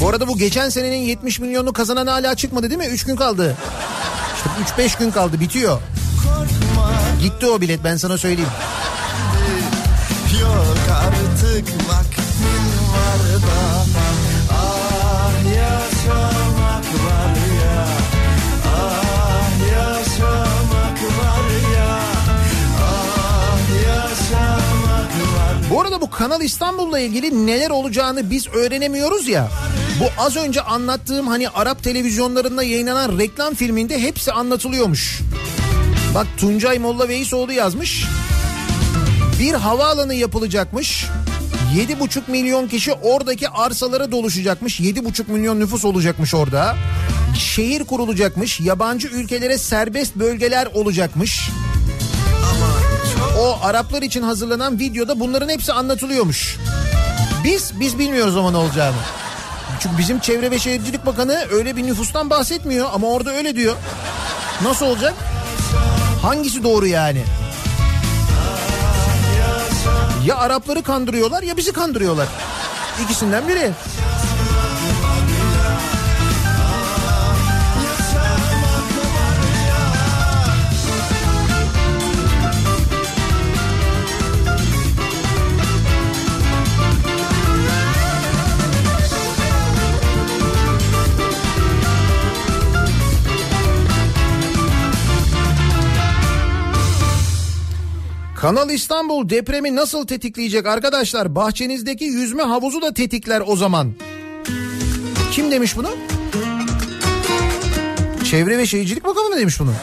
[0.02, 2.88] Bu arada bu geçen senenin 70 milyonunu kazanan hala çıkmadı değil mi?
[2.88, 3.58] 3 gün kaldı.
[4.66, 5.82] İşte 3-5 gün kaldı bitiyor.
[7.22, 8.50] Gitti o bilet ben sana söyleyeyim.
[10.42, 12.15] Yok artık vaktin
[26.06, 29.50] Bu Kanal İstanbul'la ilgili neler olacağını biz öğrenemiyoruz ya.
[30.00, 35.22] Bu az önce anlattığım hani Arap televizyonlarında yayınlanan reklam filminde hepsi anlatılıyormuş.
[36.16, 38.06] Bak Tuncay Molla Veysoğlu yazmış.
[39.40, 41.06] Bir havaalanı yapılacakmış.
[41.76, 44.80] 7,5 milyon kişi oradaki arsalara doluşacakmış.
[44.80, 46.76] 7,5 milyon nüfus olacakmış orada.
[47.40, 48.60] Şehir kurulacakmış.
[48.60, 51.50] Yabancı ülkelere serbest bölgeler olacakmış.
[53.46, 56.58] O Araplar için hazırlanan videoda bunların hepsi anlatılıyormuş.
[57.44, 58.96] Biz biz bilmiyoruz ama ne olacağını.
[59.80, 63.76] Çünkü bizim Çevre ve Şehircilik Bakanı öyle bir nüfustan bahsetmiyor ama orada öyle diyor.
[64.64, 65.14] Nasıl olacak?
[66.22, 67.24] Hangisi doğru yani?
[70.26, 72.28] Ya Arapları kandırıyorlar ya bizi kandırıyorlar.
[73.04, 73.72] İkisinden biri.
[98.46, 101.36] Kanal İstanbul depremi nasıl tetikleyecek arkadaşlar?
[101.36, 103.94] Bahçenizdeki yüzme havuzu da tetikler o zaman.
[105.32, 105.90] Kim demiş bunu?
[108.24, 109.74] Çevre ve Şehircilik Bakanı mı demiş bunu?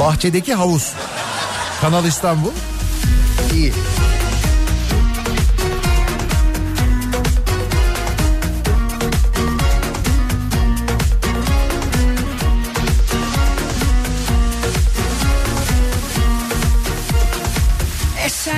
[0.00, 0.92] Bahçedeki havuz.
[1.80, 2.52] Kanal İstanbul.
[3.54, 3.72] İyi.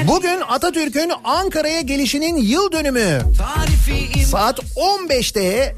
[0.07, 3.19] Bugün Atatürk'ün Ankara'ya gelişinin yıl dönümü.
[4.27, 5.77] Saat 15'te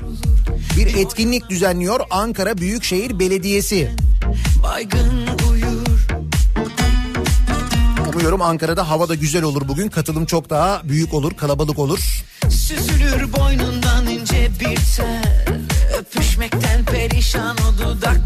[0.76, 3.90] bir etkinlik düzenliyor Ankara Büyükşehir Belediyesi.
[8.14, 9.88] Umuyorum Ankara'da hava da güzel olur bugün.
[9.88, 12.24] Katılım çok daha büyük olur, kalabalık olur.
[12.50, 15.22] Süzülür boynundan ince bir tel
[15.98, 18.21] Öpüşmekten perişan o dudaklarda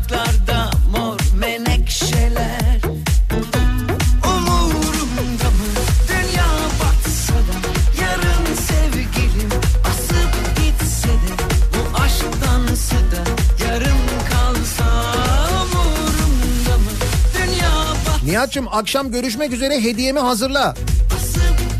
[18.46, 20.74] Nihat'cığım akşam görüşmek üzere hediyemi hazırla.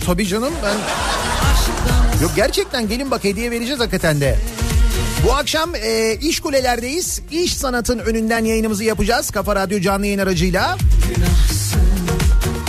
[0.06, 0.74] Tabii canım ben...
[2.22, 4.38] Yok gerçekten gelin bak hediye vereceğiz hakikaten de.
[5.26, 7.20] Bu akşam e, iş kulelerdeyiz.
[7.30, 9.30] İş sanatın önünden yayınımızı yapacağız.
[9.30, 10.76] Kafa Radyo canlı yayın aracıyla.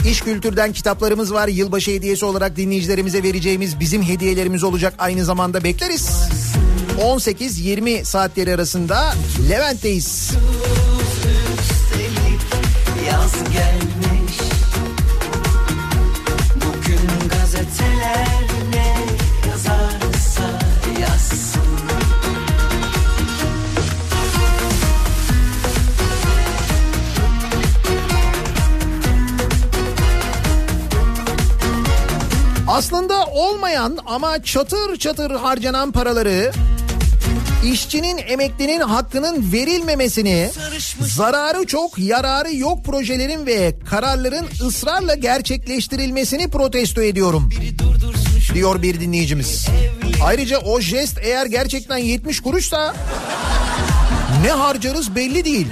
[0.10, 1.48] İş kültürden kitaplarımız var.
[1.48, 4.94] Yılbaşı hediyesi olarak dinleyicilerimize vereceğimiz bizim hediyelerimiz olacak.
[4.98, 6.10] Aynı zamanda bekleriz.
[7.02, 9.14] 18-20 saatleri arasında
[9.50, 10.32] Levent'teyiz.
[32.78, 36.52] Aslında olmayan ama çatır çatır harcanan paraları
[37.66, 40.50] işçinin emeklinin hakkının verilmemesini
[41.02, 47.50] zararı çok yararı yok projelerin ve kararların ısrarla gerçekleştirilmesini protesto ediyorum
[48.54, 49.68] diyor bir dinleyicimiz.
[50.24, 52.96] Ayrıca o jest eğer gerçekten 70 kuruşsa
[54.44, 55.68] ne harcarız belli değil.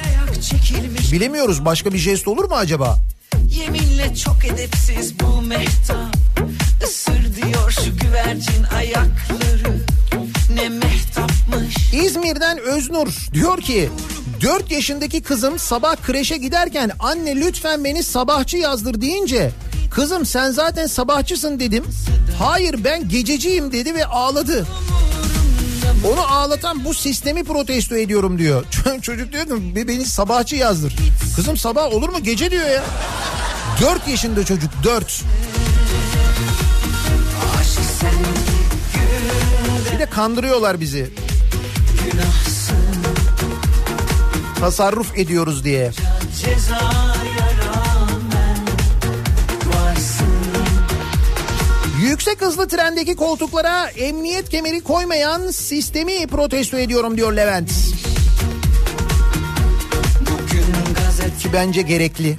[1.11, 2.97] Bilemiyoruz başka bir jest olur mu acaba?
[3.49, 6.24] Yeminle çok edepsiz bu mehtap
[8.15, 9.77] güvercin ayakları
[10.55, 13.89] Ne mehtapmış İzmir'den Öznur diyor ki
[14.41, 19.51] 4 yaşındaki kızım sabah kreşe giderken anne lütfen beni sabahçı yazdır deyince
[19.91, 21.83] kızım sen zaten sabahçısın dedim.
[22.39, 24.67] Hayır ben gececiyim dedi ve ağladı.
[26.13, 28.65] Onu ağlatan bu sistemi protesto ediyorum diyor.
[29.01, 30.95] Çocuk diyor ki "Be- beni sabahçı yazdır.
[31.35, 32.83] Kızım sabah olur mu gece diyor ya.
[33.81, 35.21] 4 yaşında çocuk 4.
[39.93, 41.09] Bir de kandırıyorlar bizi.
[44.59, 45.91] Tasarruf ediyoruz diye.
[52.01, 57.71] Yüksek hızlı trendeki koltuklara emniyet kemeri koymayan sistemi protesto ediyorum diyor Levent.
[61.39, 62.35] Ki bence gerekli.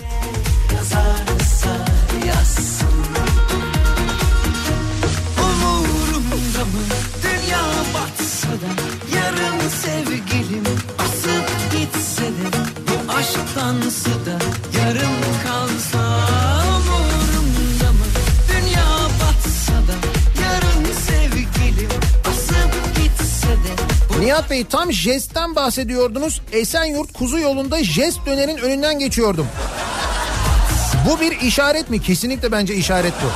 [13.66, 14.38] Da
[14.78, 15.98] yarım kalsa
[16.68, 18.06] Umurumda mı
[18.48, 18.86] dünya
[19.20, 19.97] batsa da
[20.43, 21.90] Yarın sevgilim
[22.30, 26.43] asıp gitse de Nihat Bey tam jestten bahsediyordunuz.
[26.52, 29.47] Esenyurt Kuzu yolunda jest dönerin önünden geçiyordum.
[31.09, 32.02] Bu bir işaret mi?
[32.02, 33.30] Kesinlikle bence işaret bu.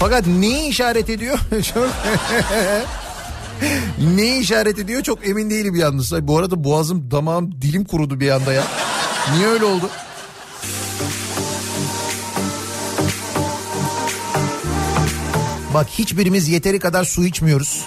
[0.00, 1.38] Fakat neyi işaret ediyor?
[4.14, 6.12] Neyi işaret ediyor çok emin değilim yalnız.
[6.28, 8.62] Bu arada boğazım, damağım, dilim kurudu bir anda ya.
[9.36, 9.90] Niye öyle oldu?
[15.74, 17.84] Bak hiçbirimiz yeteri kadar su içmiyoruz.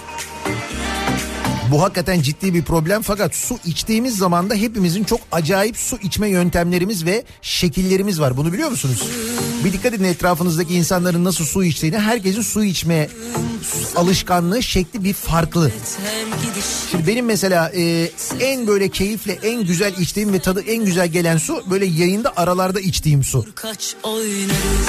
[1.70, 6.28] Bu hakikaten ciddi bir problem fakat su içtiğimiz zaman da hepimizin çok acayip su içme
[6.28, 8.36] yöntemlerimiz ve şekillerimiz var.
[8.36, 9.02] Bunu biliyor musunuz?
[9.64, 11.98] Bir dikkat edin etrafınızdaki insanların nasıl su içtiğini.
[11.98, 13.08] Herkesin su içme
[13.96, 15.72] alışkanlığı şekli bir farklı.
[16.90, 18.10] Şimdi benim mesela e,
[18.40, 22.80] en böyle keyifle en güzel içtiğim ve tadı en güzel gelen su böyle yayında aralarda
[22.80, 23.46] içtiğim su.
[23.54, 24.88] Kaç oynarız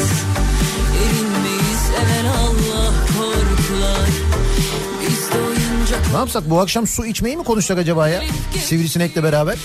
[6.18, 8.24] Ne yapsak bu akşam su içmeyi mi konuşsak acaba ya?
[8.66, 9.58] Sivrisinekle beraber.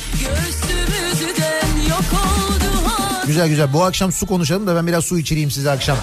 [3.27, 5.97] Güzel güzel bu akşam su konuşalım da ben biraz su içireyim size akşam.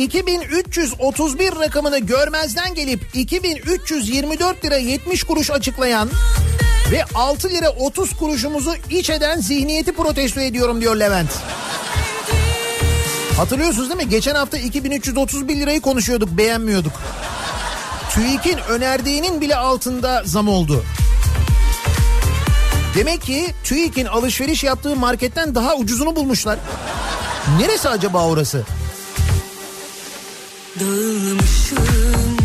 [0.00, 6.10] 2331 rakamını görmezden gelip 2324 lira 70 kuruş açıklayan
[6.90, 11.30] ve 6 lira 30 kuruşumuzu iç eden zihniyeti protesto ediyorum diyor Levent.
[13.36, 14.08] Hatırlıyorsunuz değil mi?
[14.08, 16.92] Geçen hafta 2331 lirayı konuşuyorduk beğenmiyorduk.
[18.10, 20.84] TÜİK'in önerdiğinin bile altında zam oldu.
[22.94, 26.58] Demek ki TÜİK'in alışveriş yaptığı marketten daha ucuzunu bulmuşlar.
[27.58, 28.64] Neresi acaba orası?
[30.80, 32.36] Dağılmışım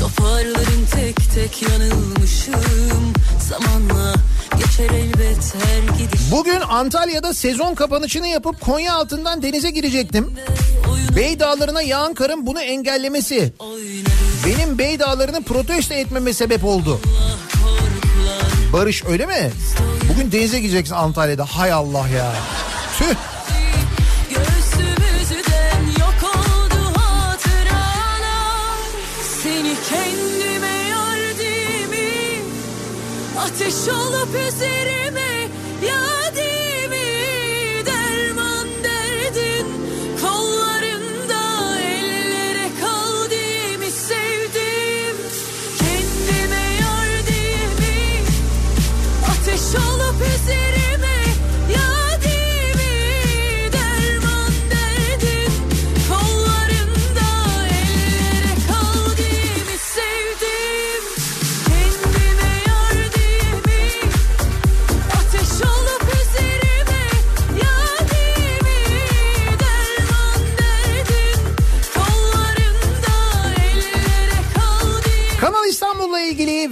[0.00, 3.12] Toparlarım tek tek yanılmışım
[3.48, 4.14] Zamanla
[4.58, 10.34] geçer elbet her gidiş Bugün Antalya'da sezon kapanışını yapıp Konya altından denize girecektim.
[11.16, 13.52] Bey Dağları'na yağan karın bunu engellemesi.
[14.46, 17.00] Benim Bey Dağları'nı protesto etmeme sebep oldu.
[18.72, 19.50] Barış öyle mi?
[20.12, 21.44] Bugün denize gireceksin Antalya'da.
[21.44, 22.32] Hay Allah ya.
[22.98, 23.29] Tüh.
[33.44, 35.29] Ateş olup üzerime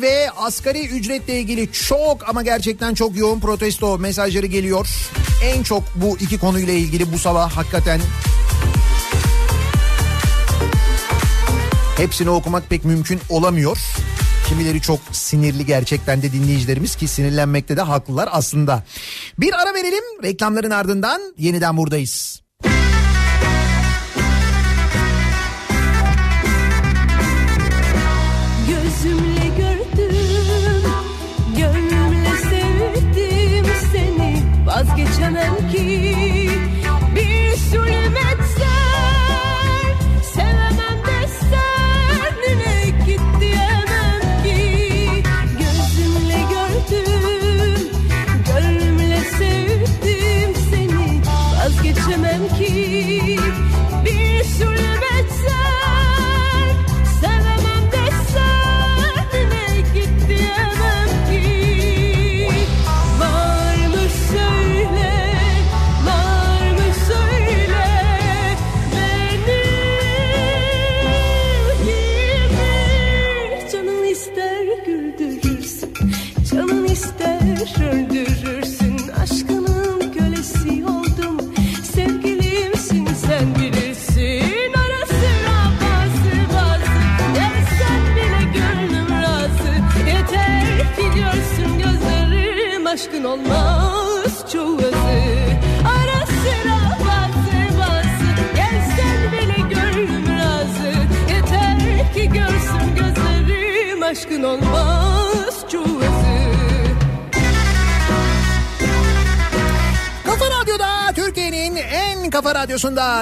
[0.01, 4.89] Ve asgari ücretle ilgili çok ama gerçekten çok yoğun protesto mesajları geliyor.
[5.45, 8.01] En çok bu iki konuyla ilgili bu sabah hakikaten
[11.97, 13.79] hepsini okumak pek mümkün olamıyor.
[14.49, 18.85] Kimileri çok sinirli gerçekten de dinleyicilerimiz ki sinirlenmekte de haklılar aslında.
[19.39, 22.48] Bir ara verelim reklamların ardından yeniden buradayız.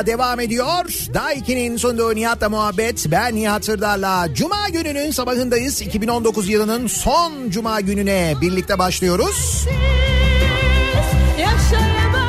[0.07, 0.85] Devam ediyor.
[1.15, 3.07] Daiki'nin sunduğu Nihat'la muhabbet.
[3.11, 5.83] Ben Nihat Sırdar'la Cuma gününün sabahındayız.
[5.83, 9.67] 2019 yılının son Cuma gününe birlikte başlıyoruz.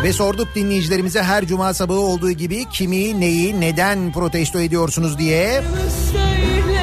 [0.03, 5.63] Ve sorduk dinleyicilerimize her Cuma sabahı olduğu gibi kimi, neyi, neden protesto ediyorsunuz diye.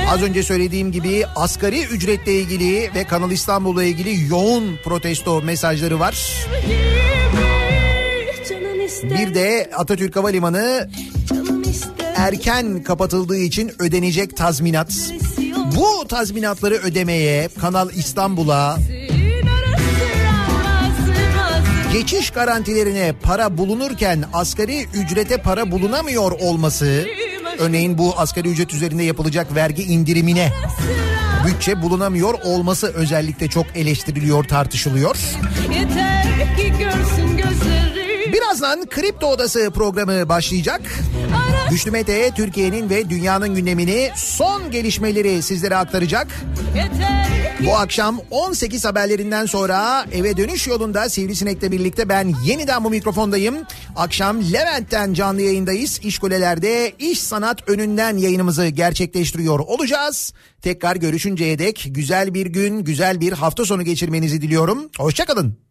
[0.09, 6.13] Az önce söylediğim gibi asgari ücretle ilgili ve Kanal İstanbul'la ilgili yoğun protesto mesajları var.
[6.13, 6.94] İster,
[9.11, 10.89] Bir de Atatürk Havalimanı
[12.17, 14.93] erken kapatıldığı için ödenecek tazminat.
[15.77, 18.79] Bu tazminatları ödemeye Kanal İstanbul'a
[21.93, 27.07] geçiş garantilerine para bulunurken asgari ücrete para bulunamıyor olması
[27.59, 30.53] örneğin bu asgari ücret üzerinde yapılacak vergi indirimine
[31.47, 35.17] bütçe bulunamıyor olması özellikle çok eleştiriliyor tartışılıyor.
[35.75, 37.34] Yeter ki görsün
[38.35, 40.81] Birazdan Kripto Odası programı başlayacak.
[41.71, 46.27] Güçlü Mete Türkiye'nin ve dünyanın gündemini son gelişmeleri sizlere aktaracak.
[47.67, 53.57] Bu akşam 18 haberlerinden sonra eve dönüş yolunda Sivrisinek'le birlikte ben yeniden bu mikrofondayım.
[53.97, 56.01] Akşam Levent'ten canlı yayındayız.
[56.03, 60.33] İşkuleler'de iş sanat önünden yayınımızı gerçekleştiriyor olacağız.
[60.63, 64.91] Tekrar görüşünceye dek güzel bir gün, güzel bir hafta sonu geçirmenizi diliyorum.
[64.99, 65.65] Hoşçakalın.